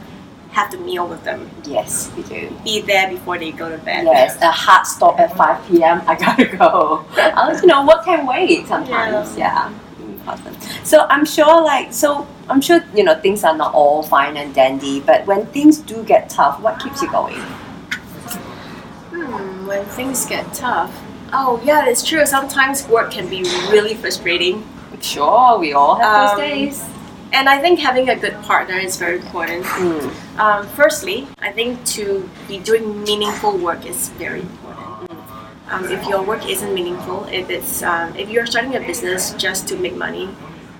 have 0.51 0.71
the 0.71 0.77
meal 0.77 1.07
with 1.07 1.23
them. 1.23 1.49
Yes, 1.65 2.11
we 2.15 2.23
do. 2.23 2.49
Be 2.63 2.81
there 2.81 3.07
before 3.09 3.37
they 3.37 3.51
go 3.51 3.69
to 3.69 3.77
bed. 3.77 4.05
Yes, 4.05 4.35
a 4.41 4.51
hard 4.51 4.85
stop 4.87 5.19
at 5.19 5.35
5 5.37 5.67
p.m. 5.67 6.01
I 6.07 6.15
gotta 6.15 6.45
go. 6.45 7.05
I 7.17 7.47
was, 7.47 7.61
you 7.61 7.67
know, 7.67 7.83
what 7.83 8.03
can 8.03 8.25
wait 8.25 8.67
sometimes. 8.67 9.37
Yeah. 9.37 9.69
Mm, 9.69 9.73
Awesome. 10.29 10.55
So 10.83 11.07
I'm 11.09 11.25
sure, 11.25 11.63
like, 11.63 11.91
so 11.91 12.27
I'm 12.49 12.61
sure, 12.61 12.83
you 12.93 13.03
know, 13.03 13.15
things 13.15 13.43
are 13.43 13.57
not 13.57 13.73
all 13.73 14.03
fine 14.03 14.37
and 14.37 14.53
dandy, 14.53 14.99
but 14.99 15.25
when 15.25 15.47
things 15.47 15.79
do 15.79 16.03
get 16.03 16.29
tough, 16.29 16.59
what 16.61 16.79
keeps 16.79 17.01
you 17.01 17.09
going? 17.09 17.41
Hmm, 19.09 19.65
when 19.65 19.85
things 19.85 20.25
get 20.27 20.45
tough. 20.53 20.93
Oh 21.33 21.59
yeah, 21.63 21.87
it's 21.87 22.03
true. 22.03 22.25
Sometimes 22.25 22.87
work 22.87 23.11
can 23.11 23.27
be 23.27 23.41
really 23.69 23.95
frustrating. 23.95 24.63
Sure, 25.01 25.57
we 25.57 25.73
all 25.73 25.95
have 25.95 26.15
Um, 26.15 26.37
those 26.37 26.47
days. 26.47 26.85
And 27.31 27.47
I 27.47 27.59
think 27.61 27.79
having 27.79 28.09
a 28.09 28.15
good 28.15 28.33
partner 28.41 28.77
is 28.77 28.97
very 28.97 29.17
important. 29.17 29.63
Mm. 29.63 30.39
Um, 30.39 30.67
firstly, 30.69 31.27
I 31.39 31.51
think 31.51 31.85
to 31.97 32.27
be 32.47 32.57
doing 32.57 33.03
meaningful 33.03 33.57
work 33.57 33.85
is 33.85 34.09
very 34.17 34.41
important. 34.41 34.58
Um, 35.69 35.85
if 35.85 36.05
your 36.07 36.23
work 36.23 36.47
isn't 36.49 36.73
meaningful, 36.73 37.25
if 37.25 37.49
it's 37.49 37.83
um, 37.83 38.15
if 38.15 38.29
you're 38.29 38.45
starting 38.45 38.75
a 38.75 38.79
business 38.79 39.33
just 39.33 39.67
to 39.67 39.77
make 39.77 39.95
money, 39.95 40.29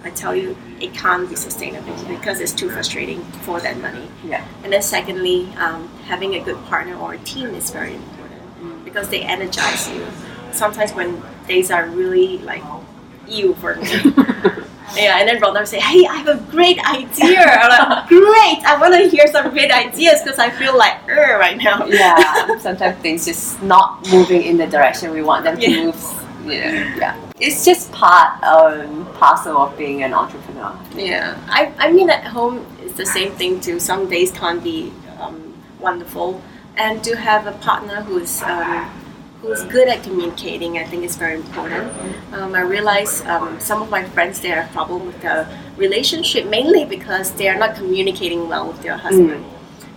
I 0.04 0.10
tell 0.10 0.34
you 0.34 0.58
it 0.80 0.94
can't 0.94 1.30
be 1.30 1.36
sustainable 1.36 1.96
because 2.06 2.40
it's 2.40 2.54
too 2.54 2.70
frustrating 2.70 3.22
for 3.44 3.60
that 3.60 3.78
money. 3.78 4.08
Yeah. 4.24 4.48
And 4.64 4.74
then 4.74 4.82
secondly, 4.82 5.48
um, 5.58 5.88
having 6.06 6.36
a 6.36 6.40
good 6.40 6.58
partner 6.66 6.96
or 6.96 7.14
a 7.14 7.18
team 7.20 7.54
is 7.54 7.70
very 7.70 7.96
important 7.96 8.86
because 8.86 9.10
they 9.10 9.22
energize 9.22 9.90
you. 9.90 10.06
Sometimes 10.52 10.94
when 10.94 11.22
days 11.48 11.70
are 11.70 11.86
really 11.88 12.40
like 12.40 12.64
you 13.28 13.54
for 13.56 13.76
me. 13.76 13.86
Yeah, 14.96 15.20
and 15.20 15.28
then 15.28 15.40
Rhonda 15.42 15.60
would 15.60 15.68
say, 15.68 15.80
"Hey, 15.80 16.06
I 16.06 16.16
have 16.18 16.28
a 16.28 16.38
great 16.52 16.80
idea." 16.90 17.40
I'm 17.42 17.90
like, 17.90 18.08
"Great! 18.16 18.60
I 18.66 18.78
want 18.80 18.94
to 18.96 19.08
hear 19.10 19.28
some 19.28 19.50
great 19.52 19.72
ideas 19.72 20.22
because 20.24 20.40
I 20.40 20.50
feel 20.50 20.78
like 20.78 20.98
er 21.08 21.38
right 21.40 21.58
now." 21.58 21.86
yeah, 22.04 22.58
sometimes 22.60 22.98
things 23.02 23.26
just 23.26 23.62
not 23.62 24.10
moving 24.12 24.44
in 24.44 24.58
the 24.58 24.68
direction 24.68 25.12
we 25.12 25.22
want 25.22 25.44
them 25.44 25.58
to 25.58 25.70
Yeah. 25.70 25.84
move. 25.86 26.26
Yeah, 26.46 26.98
yeah. 26.98 27.32
It's 27.40 27.64
just 27.66 27.92
part 27.92 28.42
um, 28.44 29.06
parcel 29.16 29.58
of 29.58 29.78
being 29.78 30.04
an 30.04 30.14
entrepreneur. 30.14 30.74
Yeah, 30.96 31.38
I, 31.48 31.72
I 31.78 31.92
mean 31.92 32.10
at 32.10 32.24
home 32.26 32.66
it's 32.82 32.96
the 32.98 33.06
same 33.06 33.32
thing 33.34 33.60
too. 33.60 33.80
Some 33.80 34.10
days 34.10 34.32
can't 34.32 34.64
be 34.64 34.92
um, 35.20 35.54
wonderful, 35.80 36.42
and 36.78 37.04
to 37.04 37.16
have 37.16 37.46
a 37.46 37.52
partner 37.60 38.02
who's 38.02 38.42
um, 38.42 38.90
who's 39.42 39.64
good 39.64 39.88
at 39.88 40.04
communicating, 40.04 40.78
I 40.78 40.84
think 40.84 41.04
is 41.04 41.16
very 41.16 41.36
important. 41.36 41.92
Um, 42.34 42.54
I 42.56 42.62
realize 42.62 43.24
um, 43.26 43.60
some 43.60 43.82
of 43.82 43.90
my 43.90 44.04
friends 44.04 44.42
they 44.42 44.50
have 44.50 44.72
problem 44.72 45.06
with 45.06 45.22
their 45.22 45.48
relationship 45.78 46.46
mainly 46.48 46.84
because 46.86 47.32
they 47.34 47.48
are 47.48 47.58
not 47.58 47.76
communicating 47.76 48.50
well 48.50 48.68
with 48.68 48.82
their 48.82 48.98
husband. 48.98 49.46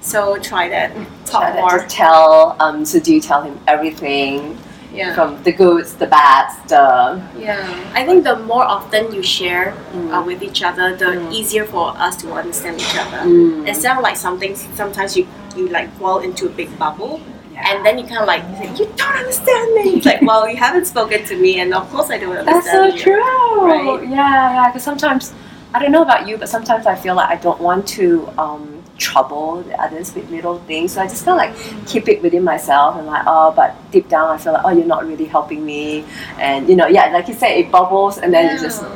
So 0.01 0.39
try 0.39 0.69
that. 0.69 0.93
Talk 1.27 1.43
Try 1.53 1.61
more. 1.61 1.79
to 1.79 1.87
tell. 1.87 2.57
Um, 2.61 2.85
so 2.85 2.99
do 3.01 3.15
you 3.15 3.21
tell 3.21 3.43
him 3.43 3.59
everything 3.67 4.59
Yeah. 4.93 5.15
from 5.15 5.43
the 5.43 5.53
goods, 5.53 5.95
the 5.95 6.07
bads, 6.07 6.55
the 6.69 7.19
Yeah, 7.39 7.57
I 7.95 8.05
think 8.05 8.25
the 8.25 8.37
more 8.37 8.65
often 8.65 9.13
you 9.15 9.23
share 9.23 9.73
Mm. 9.95 10.13
uh, 10.13 10.23
with 10.23 10.43
each 10.43 10.63
other, 10.63 10.95
the 10.95 11.11
Mm. 11.17 11.33
easier 11.33 11.65
for 11.65 11.95
us 11.97 12.15
to 12.23 12.33
understand 12.33 12.77
each 12.81 12.97
other. 13.05 13.21
Mm. 13.25 13.67
Instead 13.67 13.97
of 13.97 14.03
like 14.03 14.17
something, 14.17 14.55
sometimes 14.77 15.17
you 15.17 15.27
you 15.57 15.69
like 15.69 15.89
fall 15.99 16.19
into 16.21 16.47
a 16.47 16.53
big 16.61 16.71
bubble, 16.79 17.21
Yeah. 17.53 17.71
and 17.75 17.85
then 17.85 17.99
you 17.99 18.05
kind 18.07 18.21
of 18.21 18.27
like 18.27 18.43
say, 18.57 18.69
you 18.77 18.87
don't 18.97 19.17
understand 19.17 19.75
me. 19.75 19.83
It's 19.97 20.07
like, 20.07 20.23
well, 20.23 20.49
you 20.49 20.57
haven't 20.57 20.87
spoken 20.87 21.25
to 21.27 21.37
me, 21.37 21.61
and 21.61 21.73
of 21.75 21.89
course 21.91 22.11
I 22.11 22.19
don't 22.19 22.37
understand. 22.37 22.65
That's 22.65 22.71
so 22.71 22.85
you. 22.87 22.99
true. 23.03 23.67
right? 23.67 24.09
Yeah, 24.09 24.55
yeah. 24.55 24.69
Because 24.71 24.83
sometimes 24.85 25.35
I 25.75 25.79
don't 25.79 25.93
know 25.93 26.03
about 26.03 26.27
you, 26.29 26.37
but 26.39 26.49
sometimes 26.49 26.87
I 26.87 26.95
feel 26.95 27.15
like 27.15 27.29
I 27.29 27.37
don't 27.37 27.61
want 27.61 27.87
to 27.99 28.29
um, 28.39 28.83
trouble 28.99 29.63
the 29.63 29.75
others 29.81 30.15
with 30.15 30.31
little 30.31 30.59
things. 30.61 30.93
So 30.93 31.01
I 31.03 31.07
just 31.09 31.25
kind 31.25 31.41
of 31.41 31.43
like 31.45 31.87
keep 31.87 32.09
it 32.09 32.23
within 32.23 32.45
myself 32.45 32.97
and 32.97 33.07
like, 33.07 33.25
oh, 33.27 33.53
but 33.55 33.75
deep 33.91 34.09
down 34.09 34.29
I 34.31 34.39
feel 34.39 34.53
like, 34.53 34.65
oh, 34.65 34.71
you're 34.71 34.87
not 34.87 35.07
really 35.07 35.27
helping 35.27 35.65
me, 35.65 36.05
and 36.39 36.69
you 36.69 36.77
know, 36.77 36.87
yeah, 36.87 37.07
like 37.13 37.29
you 37.29 37.35
said, 37.35 37.53
it 37.53 37.71
bubbles 37.71 38.19
and 38.19 38.33
then 38.33 38.57
it 38.57 38.61
just. 38.61 38.83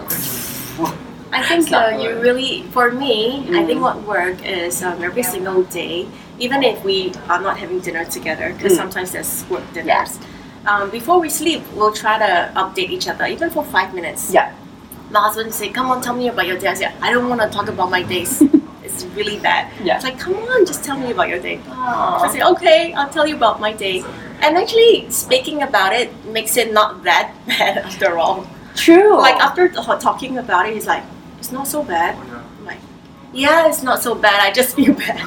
I 1.33 1.43
think 1.45 1.71
uh, 1.73 1.99
you 2.01 2.19
really, 2.21 2.63
for 2.71 2.91
me, 2.93 3.45
I 3.51 3.65
think 3.67 3.81
Mm. 3.81 3.83
what 3.83 4.03
work 4.05 4.39
is 4.47 4.83
um, 4.83 5.03
every 5.03 5.23
single 5.25 5.65
day, 5.65 6.07
even 6.39 6.63
if 6.63 6.83
we 6.85 7.13
are 7.29 7.41
not 7.41 7.57
having 7.59 7.81
dinner 7.81 8.05
together, 8.05 8.53
because 8.53 8.73
Mm. 8.73 8.77
sometimes 8.77 9.13
there's 9.13 9.45
work 9.49 9.65
dinners. 9.73 10.19
Um, 10.67 10.91
before 10.91 11.19
we 11.21 11.29
sleep, 11.31 11.63
we'll 11.75 11.93
try 11.93 12.19
to 12.19 12.51
update 12.57 12.91
each 12.91 13.09
other, 13.09 13.25
even 13.27 13.51
for 13.51 13.65
five 13.65 13.95
minutes. 13.95 14.31
Yeah. 14.33 14.51
My 15.11 15.21
husband 15.21 15.55
say, 15.55 15.69
"Come 15.69 15.91
on, 15.93 16.01
tell 16.03 16.15
me 16.15 16.29
about 16.29 16.47
your 16.47 16.59
day." 16.59 16.69
I 16.69 16.75
say, 16.75 16.89
"I 17.01 17.13
don't 17.13 17.29
want 17.29 17.41
to 17.41 17.49
talk 17.49 17.69
about 17.69 17.91
my 17.91 18.03
days. 18.03 18.43
it's 18.85 19.05
really 19.15 19.39
bad." 19.39 19.67
Yeah. 19.85 19.95
It's 19.97 20.05
like, 20.05 20.19
"Come 20.19 20.35
on, 20.35 20.67
just 20.67 20.83
tell 20.83 20.99
me 20.99 21.13
about 21.13 21.29
your 21.29 21.39
day." 21.39 21.61
I 21.71 21.73
Aw. 21.73 22.29
say, 22.33 22.43
"Okay, 22.43 22.93
I'll 22.95 23.09
tell 23.09 23.27
you 23.29 23.37
about 23.37 23.61
my 23.61 23.73
day." 23.73 24.05
And 24.43 24.59
actually, 24.59 25.07
speaking 25.11 25.63
about 25.63 25.93
it 25.93 26.11
makes 26.27 26.57
it 26.57 26.73
not 26.73 27.05
that 27.05 27.31
bad 27.47 27.79
after 27.79 28.19
all 28.19 28.45
True. 28.75 29.17
like 29.17 29.37
after 29.37 29.69
talking 30.09 30.37
about 30.39 30.67
it, 30.69 30.75
he's 30.75 30.87
like, 30.89 31.05
"It's 31.39 31.53
not 31.53 31.69
so 31.69 31.83
bad." 31.85 32.17
Yeah, 33.37 33.69
it's 33.69 33.83
not 33.83 34.03
so 34.03 34.15
bad. 34.15 34.41
I 34.41 34.51
just 34.53 34.75
feel 34.77 34.95
bad. 34.95 35.21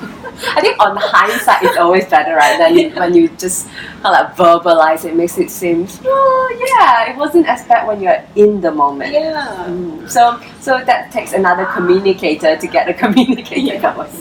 I 0.55 0.61
think 0.61 0.79
on 0.81 0.95
hindsight, 0.97 1.63
it's 1.63 1.77
always 1.77 2.05
better, 2.07 2.33
right? 2.35 2.57
Than 2.57 2.77
Yeah. 2.77 2.99
when 2.99 3.13
you 3.13 3.27
just 3.37 3.67
kind 4.01 4.15
of 4.15 4.37
like 4.37 4.63
verbalize 4.63 5.05
it, 5.05 5.15
makes 5.15 5.37
it 5.37 5.51
seem, 5.51 5.85
oh 6.05 6.47
yeah, 6.65 7.11
it 7.11 7.17
wasn't 7.17 7.45
as 7.47 7.63
bad 7.65 7.85
when 7.87 8.01
you're 8.01 8.23
in 8.35 8.61
the 8.61 8.71
moment. 8.71 9.11
yeah. 9.13 9.65
Mm. 9.67 10.09
So, 10.09 10.39
so 10.61 10.81
that 10.83 11.11
takes 11.11 11.33
another 11.33 11.65
communicator 11.65 12.55
to 12.57 12.67
get 12.67 12.87
a 12.89 12.93
communicator 13.03 13.59
Yeah. 13.59 13.93
going. 13.93 14.11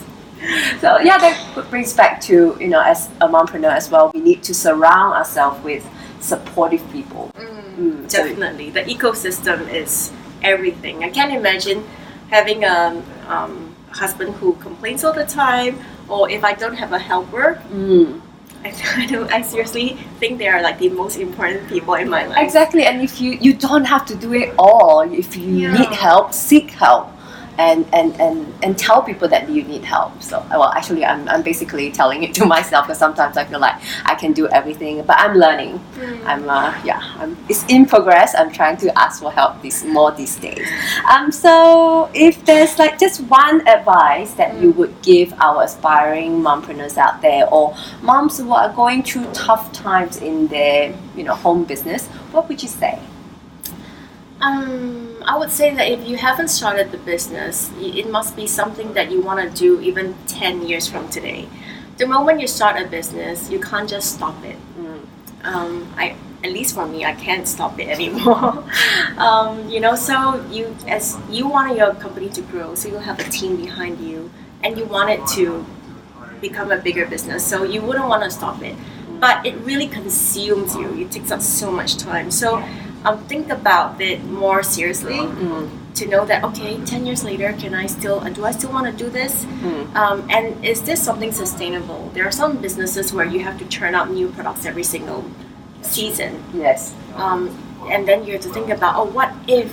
So 0.80 0.98
yeah, 1.00 1.18
that 1.18 1.66
brings 1.70 1.92
back 1.94 2.20
to 2.22 2.56
you 2.60 2.68
know, 2.68 2.80
as 2.82 3.08
a 3.20 3.28
mompreneur 3.28 3.70
as 3.72 3.90
well, 3.90 4.10
we 4.14 4.20
need 4.20 4.42
to 4.44 4.54
surround 4.54 5.14
ourselves 5.14 5.62
with 5.64 5.86
supportive 6.20 6.82
people. 6.92 7.30
Mm, 7.36 8.10
so- 8.10 8.24
Definitely. 8.26 8.70
The 8.70 8.82
ecosystem 8.82 9.68
is 9.72 10.12
everything. 10.42 11.04
I 11.04 11.10
can't 11.10 11.32
imagine 11.32 11.84
having 12.30 12.64
a 12.64 13.02
um, 13.28 13.67
husband 13.92 14.34
who 14.36 14.54
complains 14.54 15.04
all 15.04 15.12
the 15.12 15.24
time, 15.26 15.78
or 16.08 16.30
if 16.30 16.44
I 16.44 16.52
don't 16.54 16.76
have 16.76 16.92
a 16.92 16.98
helper, 16.98 17.60
Mm. 17.72 18.20
I, 18.64 18.74
I, 19.02 19.06
don't, 19.06 19.32
I 19.32 19.42
seriously 19.42 19.96
think 20.18 20.38
they 20.38 20.48
are 20.48 20.60
like 20.62 20.78
the 20.80 20.88
most 20.88 21.16
important 21.18 21.68
people 21.68 21.94
in 21.94 22.08
my 22.08 22.26
life. 22.26 22.38
Exactly, 22.38 22.84
and 22.86 23.00
if 23.02 23.20
you 23.20 23.32
you 23.40 23.52
don't 23.54 23.84
have 23.84 24.04
to 24.06 24.14
do 24.16 24.32
it 24.34 24.52
all. 24.58 25.00
If 25.00 25.36
you 25.36 25.46
Yeah. 25.62 25.72
need 25.78 25.92
help, 25.94 26.34
seek 26.34 26.70
help, 26.70 27.08
and 27.58 27.86
and 27.92 28.18
and 28.20 28.54
and 28.62 28.78
tell 28.78 29.02
people 29.02 29.28
that 29.28 29.48
you 29.50 29.64
need 29.64 29.84
help. 29.84 30.22
So 30.22 30.44
well, 30.50 30.72
actually, 30.72 31.04
I'm 31.04 31.28
I'm 31.28 31.42
basically 31.42 31.90
telling 31.90 32.22
it 32.22 32.32
to 32.34 32.46
myself 32.56 32.86
because 32.86 32.98
sometimes 32.98 33.36
I 33.36 33.44
feel 33.44 33.58
like 33.58 33.74
I 34.04 34.14
can 34.14 34.32
do 34.32 34.48
everything, 34.48 35.02
but 35.02 35.16
I'm 35.18 35.34
learning. 35.34 35.80
Mm. 35.96 36.24
I'm 36.24 36.48
uh, 36.48 36.80
yeah, 36.84 37.00
I'm, 37.18 37.36
it's 37.48 37.64
in 37.68 37.84
progress. 37.84 38.34
I'm 38.36 38.52
trying 38.52 38.76
to 38.78 38.96
ask 38.98 39.20
for 39.20 39.32
help 39.32 39.60
this 39.62 39.84
more 39.84 40.12
these 40.12 40.36
days. 40.36 40.66
Um, 41.10 41.32
so 41.32 42.10
if 42.14 42.44
there's 42.44 42.78
like 42.78 42.98
just 42.98 43.20
one 43.22 43.66
advice 43.66 44.34
that 44.34 44.60
you 44.60 44.70
would 44.72 45.02
give 45.02 45.32
our 45.40 45.64
aspiring 45.64 46.40
mompreneurs 46.40 46.96
out 46.96 47.20
there, 47.22 47.48
or 47.52 47.76
moms 48.02 48.38
who 48.38 48.52
are 48.52 48.72
going 48.72 49.02
through 49.02 49.26
tough 49.32 49.72
times 49.72 50.18
in 50.18 50.46
their 50.46 50.94
you 51.16 51.24
know 51.24 51.34
home 51.34 51.64
business, 51.64 52.06
what 52.30 52.48
would 52.48 52.62
you 52.62 52.68
say? 52.68 53.00
Um, 54.48 55.22
I 55.26 55.36
would 55.36 55.50
say 55.50 55.74
that 55.74 55.90
if 55.90 56.08
you 56.08 56.16
haven't 56.16 56.48
started 56.48 56.90
the 56.90 56.98
business, 56.98 57.70
it 57.78 58.10
must 58.10 58.34
be 58.34 58.46
something 58.46 58.94
that 58.94 59.10
you 59.10 59.20
want 59.20 59.40
to 59.42 59.54
do 59.54 59.80
even 59.80 60.14
10 60.26 60.66
years 60.66 60.88
from 60.88 61.08
today. 61.10 61.48
The 61.98 62.06
moment 62.06 62.40
you 62.40 62.46
start 62.46 62.80
a 62.80 62.86
business, 62.88 63.50
you 63.50 63.60
can't 63.60 63.88
just 63.88 64.14
stop 64.14 64.42
it. 64.44 64.56
Um, 65.44 65.92
I, 65.96 66.16
at 66.42 66.52
least 66.52 66.74
for 66.74 66.86
me, 66.86 67.04
I 67.04 67.12
can't 67.12 67.46
stop 67.46 67.78
it 67.78 67.88
anymore. 67.96 68.64
um, 69.18 69.68
you 69.68 69.80
know, 69.80 69.94
so 69.94 70.42
you 70.50 70.74
as 70.86 71.18
you 71.28 71.46
want 71.48 71.76
your 71.76 71.94
company 71.94 72.28
to 72.30 72.42
grow, 72.42 72.74
so 72.74 72.88
you'll 72.88 73.00
have 73.00 73.20
a 73.20 73.30
team 73.30 73.56
behind 73.56 74.00
you, 74.00 74.30
and 74.62 74.78
you 74.78 74.84
want 74.86 75.10
it 75.10 75.26
to 75.36 75.66
become 76.40 76.70
a 76.72 76.78
bigger 76.78 77.06
business. 77.06 77.44
So 77.44 77.64
you 77.64 77.82
wouldn't 77.82 78.08
want 78.08 78.22
to 78.24 78.30
stop 78.30 78.62
it, 78.62 78.76
but 79.20 79.44
it 79.44 79.56
really 79.58 79.88
consumes 79.88 80.74
you. 80.74 80.88
It 80.98 81.10
takes 81.10 81.30
up 81.30 81.42
so 81.42 81.70
much 81.70 81.96
time. 81.96 82.30
So 82.30 82.64
um, 83.04 83.18
think 83.26 83.48
about 83.50 84.00
it 84.00 84.24
more 84.24 84.62
seriously 84.62 85.18
Mm, 85.18 85.68
to 85.94 86.06
know 86.06 86.24
that 86.26 86.44
okay, 86.44 86.78
ten 86.84 87.06
years 87.06 87.24
later, 87.24 87.52
can 87.58 87.74
I 87.74 87.86
still 87.86 88.20
uh, 88.20 88.28
do 88.30 88.44
I 88.44 88.52
still 88.52 88.70
want 88.72 88.86
to 88.86 88.92
do 89.04 89.10
this? 89.10 89.44
mm, 89.44 89.94
Um, 89.94 90.26
and 90.30 90.64
is 90.64 90.82
this 90.82 91.02
something 91.02 91.32
sustainable? 91.32 92.10
There 92.14 92.24
are 92.26 92.32
some 92.32 92.58
businesses 92.58 93.12
where 93.12 93.26
you 93.26 93.40
have 93.44 93.58
to 93.58 93.66
churn 93.66 93.94
out 93.94 94.10
new 94.10 94.28
products 94.28 94.64
every 94.66 94.84
single 94.84 95.24
season, 95.82 96.42
yes. 96.54 96.94
um, 97.16 97.50
and 97.90 98.06
then 98.06 98.24
you 98.24 98.32
have 98.32 98.42
to 98.42 98.52
think 98.52 98.68
about 98.70 98.96
oh, 98.96 99.04
what 99.04 99.32
if 99.46 99.72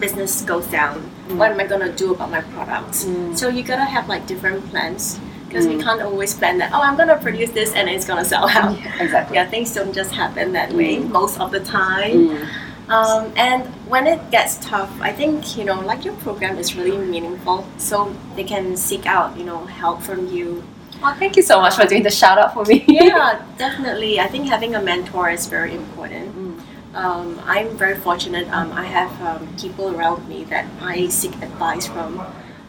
business 0.00 0.42
goes 0.42 0.66
down? 0.66 1.00
What 1.36 1.50
am 1.52 1.60
I 1.60 1.66
gonna 1.66 1.92
do 1.92 2.12
about 2.14 2.30
my 2.30 2.40
products? 2.40 3.04
Mm. 3.04 3.36
So 3.36 3.48
you 3.48 3.62
gotta 3.62 3.84
have 3.84 4.08
like 4.08 4.26
different 4.26 4.64
plans 4.70 5.18
because 5.48 5.66
we 5.66 5.74
Mm. 5.76 5.82
can't 5.82 6.02
always 6.02 6.34
plan 6.34 6.58
that. 6.58 6.70
Oh, 6.74 6.80
I'm 6.82 6.96
gonna 6.96 7.16
produce 7.16 7.50
this 7.50 7.72
and 7.74 7.88
it's 7.88 8.06
gonna 8.06 8.24
sell 8.24 8.48
out. 8.48 8.76
Exactly. 9.00 9.36
Yeah, 9.36 9.46
things 9.48 9.72
don't 9.74 9.92
just 9.94 10.12
happen 10.12 10.52
that 10.52 10.72
way 10.72 10.96
Mm. 10.96 11.10
most 11.10 11.40
of 11.40 11.50
the 11.50 11.60
time. 11.60 12.28
Mm, 12.28 12.46
Um, 12.88 13.32
and 13.36 13.64
when 13.92 14.06
it 14.06 14.30
gets 14.30 14.56
tough, 14.64 14.88
I 15.02 15.12
think 15.12 15.58
you 15.58 15.64
know, 15.68 15.78
like 15.90 16.06
your 16.06 16.14
program 16.24 16.56
is 16.56 16.74
really 16.74 16.96
meaningful, 16.96 17.66
so 17.76 17.96
they 18.34 18.44
can 18.44 18.76
seek 18.78 19.04
out 19.04 19.36
you 19.38 19.44
know 19.44 19.60
help 19.82 20.00
from 20.02 20.20
you. 20.34 20.62
Well, 21.02 21.14
thank 21.18 21.36
you 21.36 21.42
so 21.42 21.60
much 21.60 21.74
for 21.76 21.84
doing 21.86 22.02
the 22.02 22.10
shout 22.20 22.38
out 22.38 22.54
for 22.54 22.64
me. 22.64 22.84
Yeah, 22.88 23.40
definitely. 23.58 24.18
I 24.20 24.26
think 24.32 24.48
having 24.48 24.74
a 24.74 24.80
mentor 24.80 25.28
is 25.30 25.46
very 25.56 25.74
important. 25.74 26.26
Mm. 26.34 26.54
Um, 27.02 27.38
I'm 27.46 27.68
very 27.76 27.94
fortunate. 28.06 28.46
Um, 28.58 28.72
I 28.72 28.84
have 28.84 29.12
um, 29.28 29.46
people 29.60 29.94
around 29.94 30.26
me 30.26 30.44
that 30.44 30.64
I 30.82 31.08
seek 31.08 31.34
advice 31.48 31.86
from, 31.86 32.10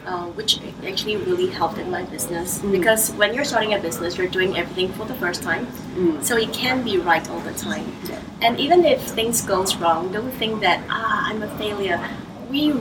uh, 0.10 0.26
which 0.38 0.60
actually 0.88 1.18
really 1.18 1.48
helped 1.48 1.78
in 1.78 1.90
my 1.92 2.04
business. 2.04 2.60
Mm. 2.60 2.72
Because 2.72 3.12
when 3.14 3.34
you're 3.34 3.46
starting 3.46 3.74
a 3.76 3.80
business, 3.80 4.18
you're 4.18 4.34
doing 4.40 4.58
everything 4.58 4.90
for 4.98 5.06
the 5.06 5.14
first 5.24 5.44
time, 5.44 5.68
Mm. 5.96 6.24
so 6.24 6.38
it 6.46 6.52
can 6.54 6.82
be 6.84 6.98
right 6.98 7.30
all 7.30 7.42
the 7.50 7.54
time. 7.54 7.86
Yeah. 8.10 8.18
And 8.42 8.60
even 8.60 8.86
if 8.86 9.02
things 9.20 9.42
goes 9.54 9.76
wrong, 9.78 10.12
don't 10.12 10.32
think 10.42 10.62
that 10.66 10.80
ah 10.90 11.30
I'm 11.30 11.44
a 11.44 11.52
failure. 11.62 12.00
We 12.50 12.74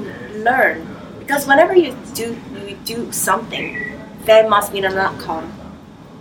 learn 0.49 0.87
because 1.21 1.47
whenever 1.47 1.77
you 1.77 1.93
do 2.15 2.27
you 2.67 2.77
do 2.95 3.13
something, 3.13 3.77
there 4.25 4.49
must 4.49 4.73
be 4.73 4.81
an 4.81 4.97
outcome. 4.97 5.53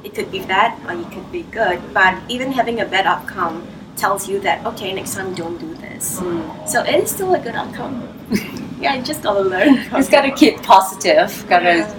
It 0.03 0.15
could 0.15 0.31
be 0.31 0.43
bad 0.53 0.75
or 0.85 0.93
it 0.99 1.09
could 1.15 1.31
be 1.31 1.43
good, 1.59 1.79
but 1.93 2.13
even 2.27 2.51
having 2.51 2.81
a 2.81 2.85
bad 2.85 3.05
outcome 3.15 3.63
tells 3.95 4.27
you 4.29 4.39
that 4.41 4.65
okay, 4.73 4.93
next 4.93 5.15
time 5.15 5.33
don't 5.35 5.57
do 5.57 5.73
this. 5.87 6.19
Mm. 6.19 6.67
So 6.67 6.83
it 6.83 7.03
is 7.03 7.11
still 7.11 7.33
a 7.33 7.39
good 7.39 7.55
outcome. 7.55 7.95
yeah, 8.79 8.95
you 8.95 9.03
just 9.03 9.23
gotta 9.23 9.41
learn. 9.41 9.75
Just 9.91 10.11
gotta 10.11 10.31
keep 10.31 10.61
positive. 10.63 11.45
Gotta 11.49 11.77
Yeah. 11.77 11.93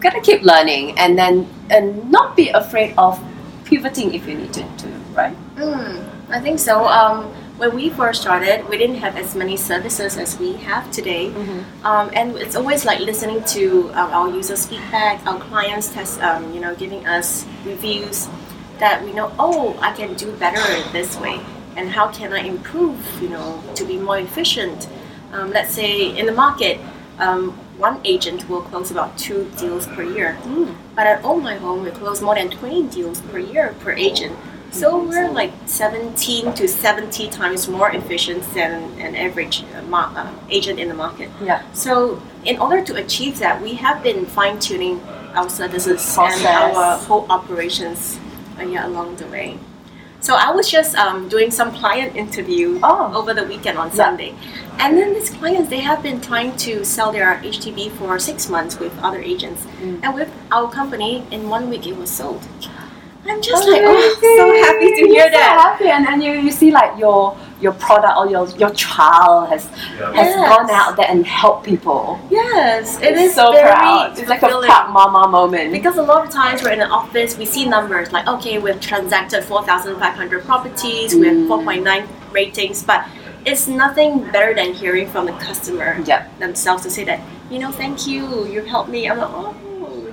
gotta 0.00 0.20
keep 0.20 0.42
learning, 0.42 0.98
and 0.98 1.18
then 1.18 1.46
and 1.70 2.10
not 2.10 2.36
be 2.36 2.48
afraid 2.50 2.94
of 2.96 3.18
pivoting 3.64 4.14
if 4.14 4.26
you 4.28 4.34
need 4.36 4.52
to, 4.52 4.62
to 4.78 4.86
right? 5.14 5.34
Mm, 5.56 6.04
I 6.30 6.40
think 6.40 6.58
so. 6.60 6.86
Um, 6.86 7.24
when 7.58 7.74
we 7.74 7.88
first 7.90 8.20
started, 8.22 8.68
we 8.68 8.76
didn't 8.76 8.96
have 8.96 9.16
as 9.16 9.34
many 9.34 9.56
services 9.56 10.16
as 10.18 10.38
we 10.38 10.52
have 10.68 10.90
today. 10.90 11.32
Um, 11.84 12.10
and 12.12 12.36
it's 12.36 12.54
always 12.54 12.84
like 12.84 13.00
listening 13.00 13.42
to 13.56 13.90
um, 13.94 14.10
our 14.12 14.28
users' 14.28 14.66
feedback, 14.66 15.24
our 15.26 15.40
clients 15.40 15.88
test, 15.88 16.20
um, 16.20 16.52
you 16.52 16.60
know, 16.60 16.74
giving 16.74 17.06
us 17.06 17.46
reviews 17.64 18.28
that 18.78 19.02
we 19.02 19.12
know, 19.14 19.32
oh, 19.38 19.74
I 19.80 19.92
can 19.92 20.14
do 20.14 20.30
better 20.36 20.60
this 20.92 21.18
way, 21.18 21.40
and 21.76 21.88
how 21.88 22.08
can 22.08 22.32
I 22.34 22.40
improve, 22.40 23.00
you 23.22 23.30
know, 23.30 23.62
to 23.74 23.84
be 23.86 23.96
more 23.96 24.18
efficient. 24.18 24.86
Um, 25.36 25.50
let's 25.50 25.74
say 25.74 26.16
in 26.16 26.24
the 26.24 26.32
market, 26.32 26.80
um, 27.18 27.52
one 27.76 28.00
agent 28.04 28.48
will 28.48 28.62
close 28.62 28.90
about 28.90 29.18
two 29.18 29.50
deals 29.58 29.86
per 29.86 30.02
year, 30.02 30.38
but 30.94 31.06
at 31.06 31.22
Oh 31.24 31.38
My 31.38 31.56
Home, 31.56 31.82
we 31.82 31.90
close 31.90 32.22
more 32.22 32.34
than 32.34 32.48
20 32.50 32.84
deals 32.84 33.20
per 33.20 33.38
year 33.38 33.74
per 33.80 33.92
agent. 33.92 34.34
So 34.70 35.02
we're 35.02 35.30
like 35.30 35.52
17 35.66 36.54
to 36.54 36.66
70 36.66 37.28
times 37.28 37.68
more 37.68 37.90
efficient 37.90 38.42
than 38.54 38.98
an 38.98 39.14
average 39.14 39.62
uh, 39.74 39.94
uh, 39.94 40.32
agent 40.48 40.78
in 40.78 40.88
the 40.88 40.94
market. 40.94 41.30
Yeah. 41.42 41.62
So, 41.72 42.20
in 42.44 42.58
order 42.58 42.82
to 42.84 42.94
achieve 42.96 43.38
that, 43.38 43.62
we 43.62 43.74
have 43.74 44.02
been 44.02 44.26
fine 44.26 44.58
tuning 44.58 45.02
our 45.34 45.48
services 45.48 46.14
Process. 46.14 46.44
and 46.44 46.76
our 46.76 46.98
whole 46.98 47.26
operations 47.30 48.18
uh, 48.58 48.64
yeah, 48.64 48.86
along 48.86 49.16
the 49.16 49.26
way. 49.28 49.58
So, 50.26 50.34
I 50.34 50.50
was 50.50 50.68
just 50.68 50.96
um, 50.96 51.28
doing 51.28 51.52
some 51.52 51.70
client 51.70 52.16
interview 52.16 52.80
Oh. 52.82 53.12
over 53.14 53.32
the 53.32 53.44
weekend 53.44 53.78
on 53.78 53.88
Yeah. 53.90 53.94
Sunday. 54.02 54.34
And 54.80 54.98
then 54.98 55.14
these 55.14 55.30
clients, 55.30 55.70
they 55.70 55.78
have 55.90 56.02
been 56.02 56.20
trying 56.20 56.56
to 56.66 56.84
sell 56.84 57.12
their 57.12 57.40
HDB 57.44 57.90
for 57.98 58.18
six 58.18 58.48
months 58.48 58.74
with 58.80 58.92
other 59.06 59.20
agents. 59.22 59.62
Mm. 59.80 60.00
And 60.02 60.14
with 60.16 60.30
our 60.50 60.68
company, 60.68 61.12
in 61.30 61.48
one 61.48 61.70
week 61.70 61.86
it 61.86 61.96
was 61.96 62.10
sold. 62.10 62.42
I'm 63.28 63.40
just 63.40 63.68
like, 63.68 63.82
oh, 63.84 64.18
so 64.38 64.44
happy 64.66 64.88
to 64.98 65.02
hear 65.12 65.26
You're 65.26 65.32
so 65.32 65.38
that. 65.38 65.58
happy, 65.66 65.88
and 65.94 66.04
then 66.06 66.20
you, 66.20 66.32
you 66.32 66.50
see 66.50 66.70
like 66.72 66.98
your 66.98 67.36
your 67.60 67.72
product 67.72 68.14
or 68.18 68.26
your 68.28 68.46
your 68.62 68.70
child 68.70 69.48
has 69.48 69.66
Yeah. 69.98 70.12
has 70.12 70.28
Yes. 70.34 70.48
gone 70.50 70.70
out 70.70 70.96
there 70.96 71.06
and 71.08 71.26
helped 71.26 71.64
people. 71.64 72.18
Yes, 72.30 73.00
it 73.00 73.16
is 73.16 73.34
so 73.34 73.52
very 73.52 73.70
proud. 73.70 74.18
It's 74.18 74.28
like 74.28 74.42
a 74.42 74.48
proud 74.48 74.90
mama 74.90 75.26
moment. 75.28 75.72
Because 75.72 75.96
a 75.96 76.02
lot 76.02 76.24
of 76.26 76.30
times 76.30 76.62
we're 76.62 76.72
in 76.72 76.82
an 76.82 76.90
office, 76.90 77.36
we 77.38 77.46
see 77.46 77.64
numbers 77.66 78.12
like, 78.12 78.26
okay, 78.28 78.58
we've 78.58 78.80
transacted 78.80 79.42
4,500 79.44 80.44
properties, 80.44 81.14
we 81.14 81.26
have 81.28 81.36
Mm. 81.36 81.48
4.9 81.48 82.04
ratings, 82.32 82.82
but 82.82 83.04
it's 83.46 83.66
nothing 83.68 84.10
better 84.32 84.52
than 84.54 84.74
hearing 84.74 85.06
from 85.08 85.24
the 85.26 85.32
customer 85.32 85.96
yeah. 86.04 86.24
themselves 86.38 86.82
to 86.82 86.90
say 86.90 87.04
that, 87.04 87.20
you 87.48 87.58
know, 87.58 87.70
thank 87.70 88.06
you, 88.06 88.44
you've 88.46 88.66
helped 88.66 88.90
me. 88.90 89.08
I'm 89.08 89.18
like, 89.18 89.30
oh, 89.32 89.54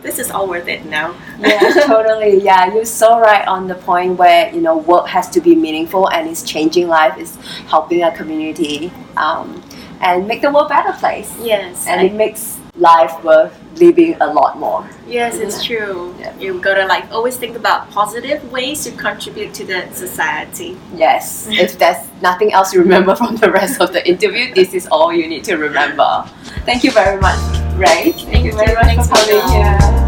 this 0.04 0.20
is 0.20 0.30
all 0.32 0.48
worth 0.48 0.68
it 0.68 0.86
now. 0.86 1.16
yeah, 1.40 1.60
totally. 1.88 2.42
Yeah, 2.44 2.74
you're 2.74 2.86
so 2.86 3.20
right 3.20 3.48
on 3.48 3.68
the 3.68 3.76
point 3.76 4.18
where 4.18 4.54
you 4.54 4.62
know 4.62 4.78
work 4.78 5.08
has 5.08 5.30
to 5.32 5.42
be 5.42 5.56
meaningful 5.56 6.10
and 6.12 6.28
it's 6.30 6.44
changing 6.44 6.88
life, 6.88 7.16
it's 7.18 7.36
helping 7.68 8.04
a 8.04 8.12
community, 8.16 8.92
um, 9.18 9.64
and 10.02 10.28
make 10.28 10.42
the 10.42 10.52
world 10.52 10.68
a 10.68 10.70
better 10.70 10.94
place. 10.94 11.34
Yes, 11.42 11.88
And 11.88 12.02
I- 12.02 12.06
it 12.06 12.14
makes 12.14 12.60
life 12.76 13.24
worth 13.24 13.54
living 13.76 14.16
a 14.20 14.26
lot 14.34 14.58
more. 14.60 14.84
yes, 15.08 15.36
it's 15.38 15.64
true. 15.64 16.14
Yeah. 16.20 16.34
You've 16.40 16.62
got 16.62 16.74
to 16.76 16.86
like 16.88 17.06
always 17.12 17.38
think 17.38 17.56
about 17.56 17.90
positive 17.92 18.52
ways 18.52 18.84
to 18.86 18.92
contribute 18.92 19.54
to 19.56 19.64
the 19.64 19.88
society. 19.94 20.76
Yes. 20.96 21.48
if 21.52 21.78
there's 21.78 22.02
nothing 22.22 22.52
else 22.52 22.74
you 22.74 22.80
remember 22.82 23.16
from 23.22 23.36
the 23.38 23.52
rest 23.52 23.80
of 23.80 23.94
the 23.94 24.02
interview, 24.08 24.54
this 24.56 24.74
is 24.74 24.88
all 24.88 25.14
you 25.14 25.28
need 25.28 25.44
to 25.46 25.56
remember. 25.56 26.26
Thank 26.66 26.84
you 26.84 26.92
very 26.92 27.20
much. 27.22 27.63
Great. 27.76 28.16
Thank, 28.16 28.16
Thank 28.30 28.46
you 28.46 28.52
you. 28.52 28.58
very 28.58 28.74
much 28.76 28.86
Thanks 28.86 29.08
for 29.10 29.16
for 29.16 29.22
coming 29.26 29.42
coming. 29.42 29.64
here. 29.64 30.04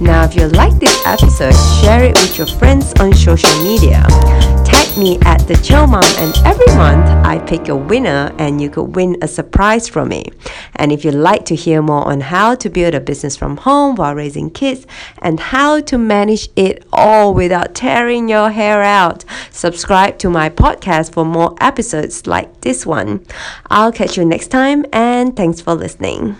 Now, 0.00 0.24
if 0.24 0.36
you 0.36 0.48
like 0.48 0.74
this 0.78 0.94
episode, 1.06 1.54
share 1.80 2.04
it 2.04 2.14
with 2.20 2.36
your 2.36 2.46
friends 2.46 2.92
on 3.00 3.14
social 3.14 3.50
media. 3.64 4.04
Tag 4.64 4.98
me 4.98 5.18
at 5.24 5.38
the 5.48 5.56
Chill 5.64 5.86
Mom, 5.86 6.04
and 6.18 6.34
every 6.44 6.66
month 6.76 7.06
I 7.24 7.38
pick 7.38 7.68
a 7.68 7.76
winner, 7.76 8.30
and 8.38 8.60
you 8.60 8.68
could 8.68 8.94
win 8.94 9.16
a 9.22 9.28
surprise 9.28 9.88
from 9.88 10.08
me. 10.08 10.26
And 10.74 10.92
if 10.92 11.02
you'd 11.02 11.14
like 11.14 11.46
to 11.46 11.54
hear 11.54 11.80
more 11.80 12.06
on 12.06 12.20
how 12.20 12.54
to 12.56 12.68
build 12.68 12.94
a 12.94 13.00
business 13.00 13.36
from 13.36 13.56
home 13.56 13.94
while 13.96 14.14
raising 14.14 14.50
kids 14.50 14.86
and 15.22 15.40
how 15.40 15.80
to 15.80 15.96
manage 15.96 16.50
it 16.56 16.84
all 16.92 17.32
without 17.32 17.74
tearing 17.74 18.28
your 18.28 18.50
hair 18.50 18.82
out, 18.82 19.24
subscribe 19.50 20.18
to 20.18 20.28
my 20.28 20.50
podcast 20.50 21.14
for 21.14 21.24
more 21.24 21.56
episodes 21.60 22.26
like 22.26 22.60
this 22.60 22.84
one. 22.84 23.24
I'll 23.70 23.92
catch 23.92 24.18
you 24.18 24.26
next 24.26 24.48
time, 24.48 24.84
and 24.92 25.34
thanks 25.34 25.62
for 25.62 25.74
listening. 25.74 26.36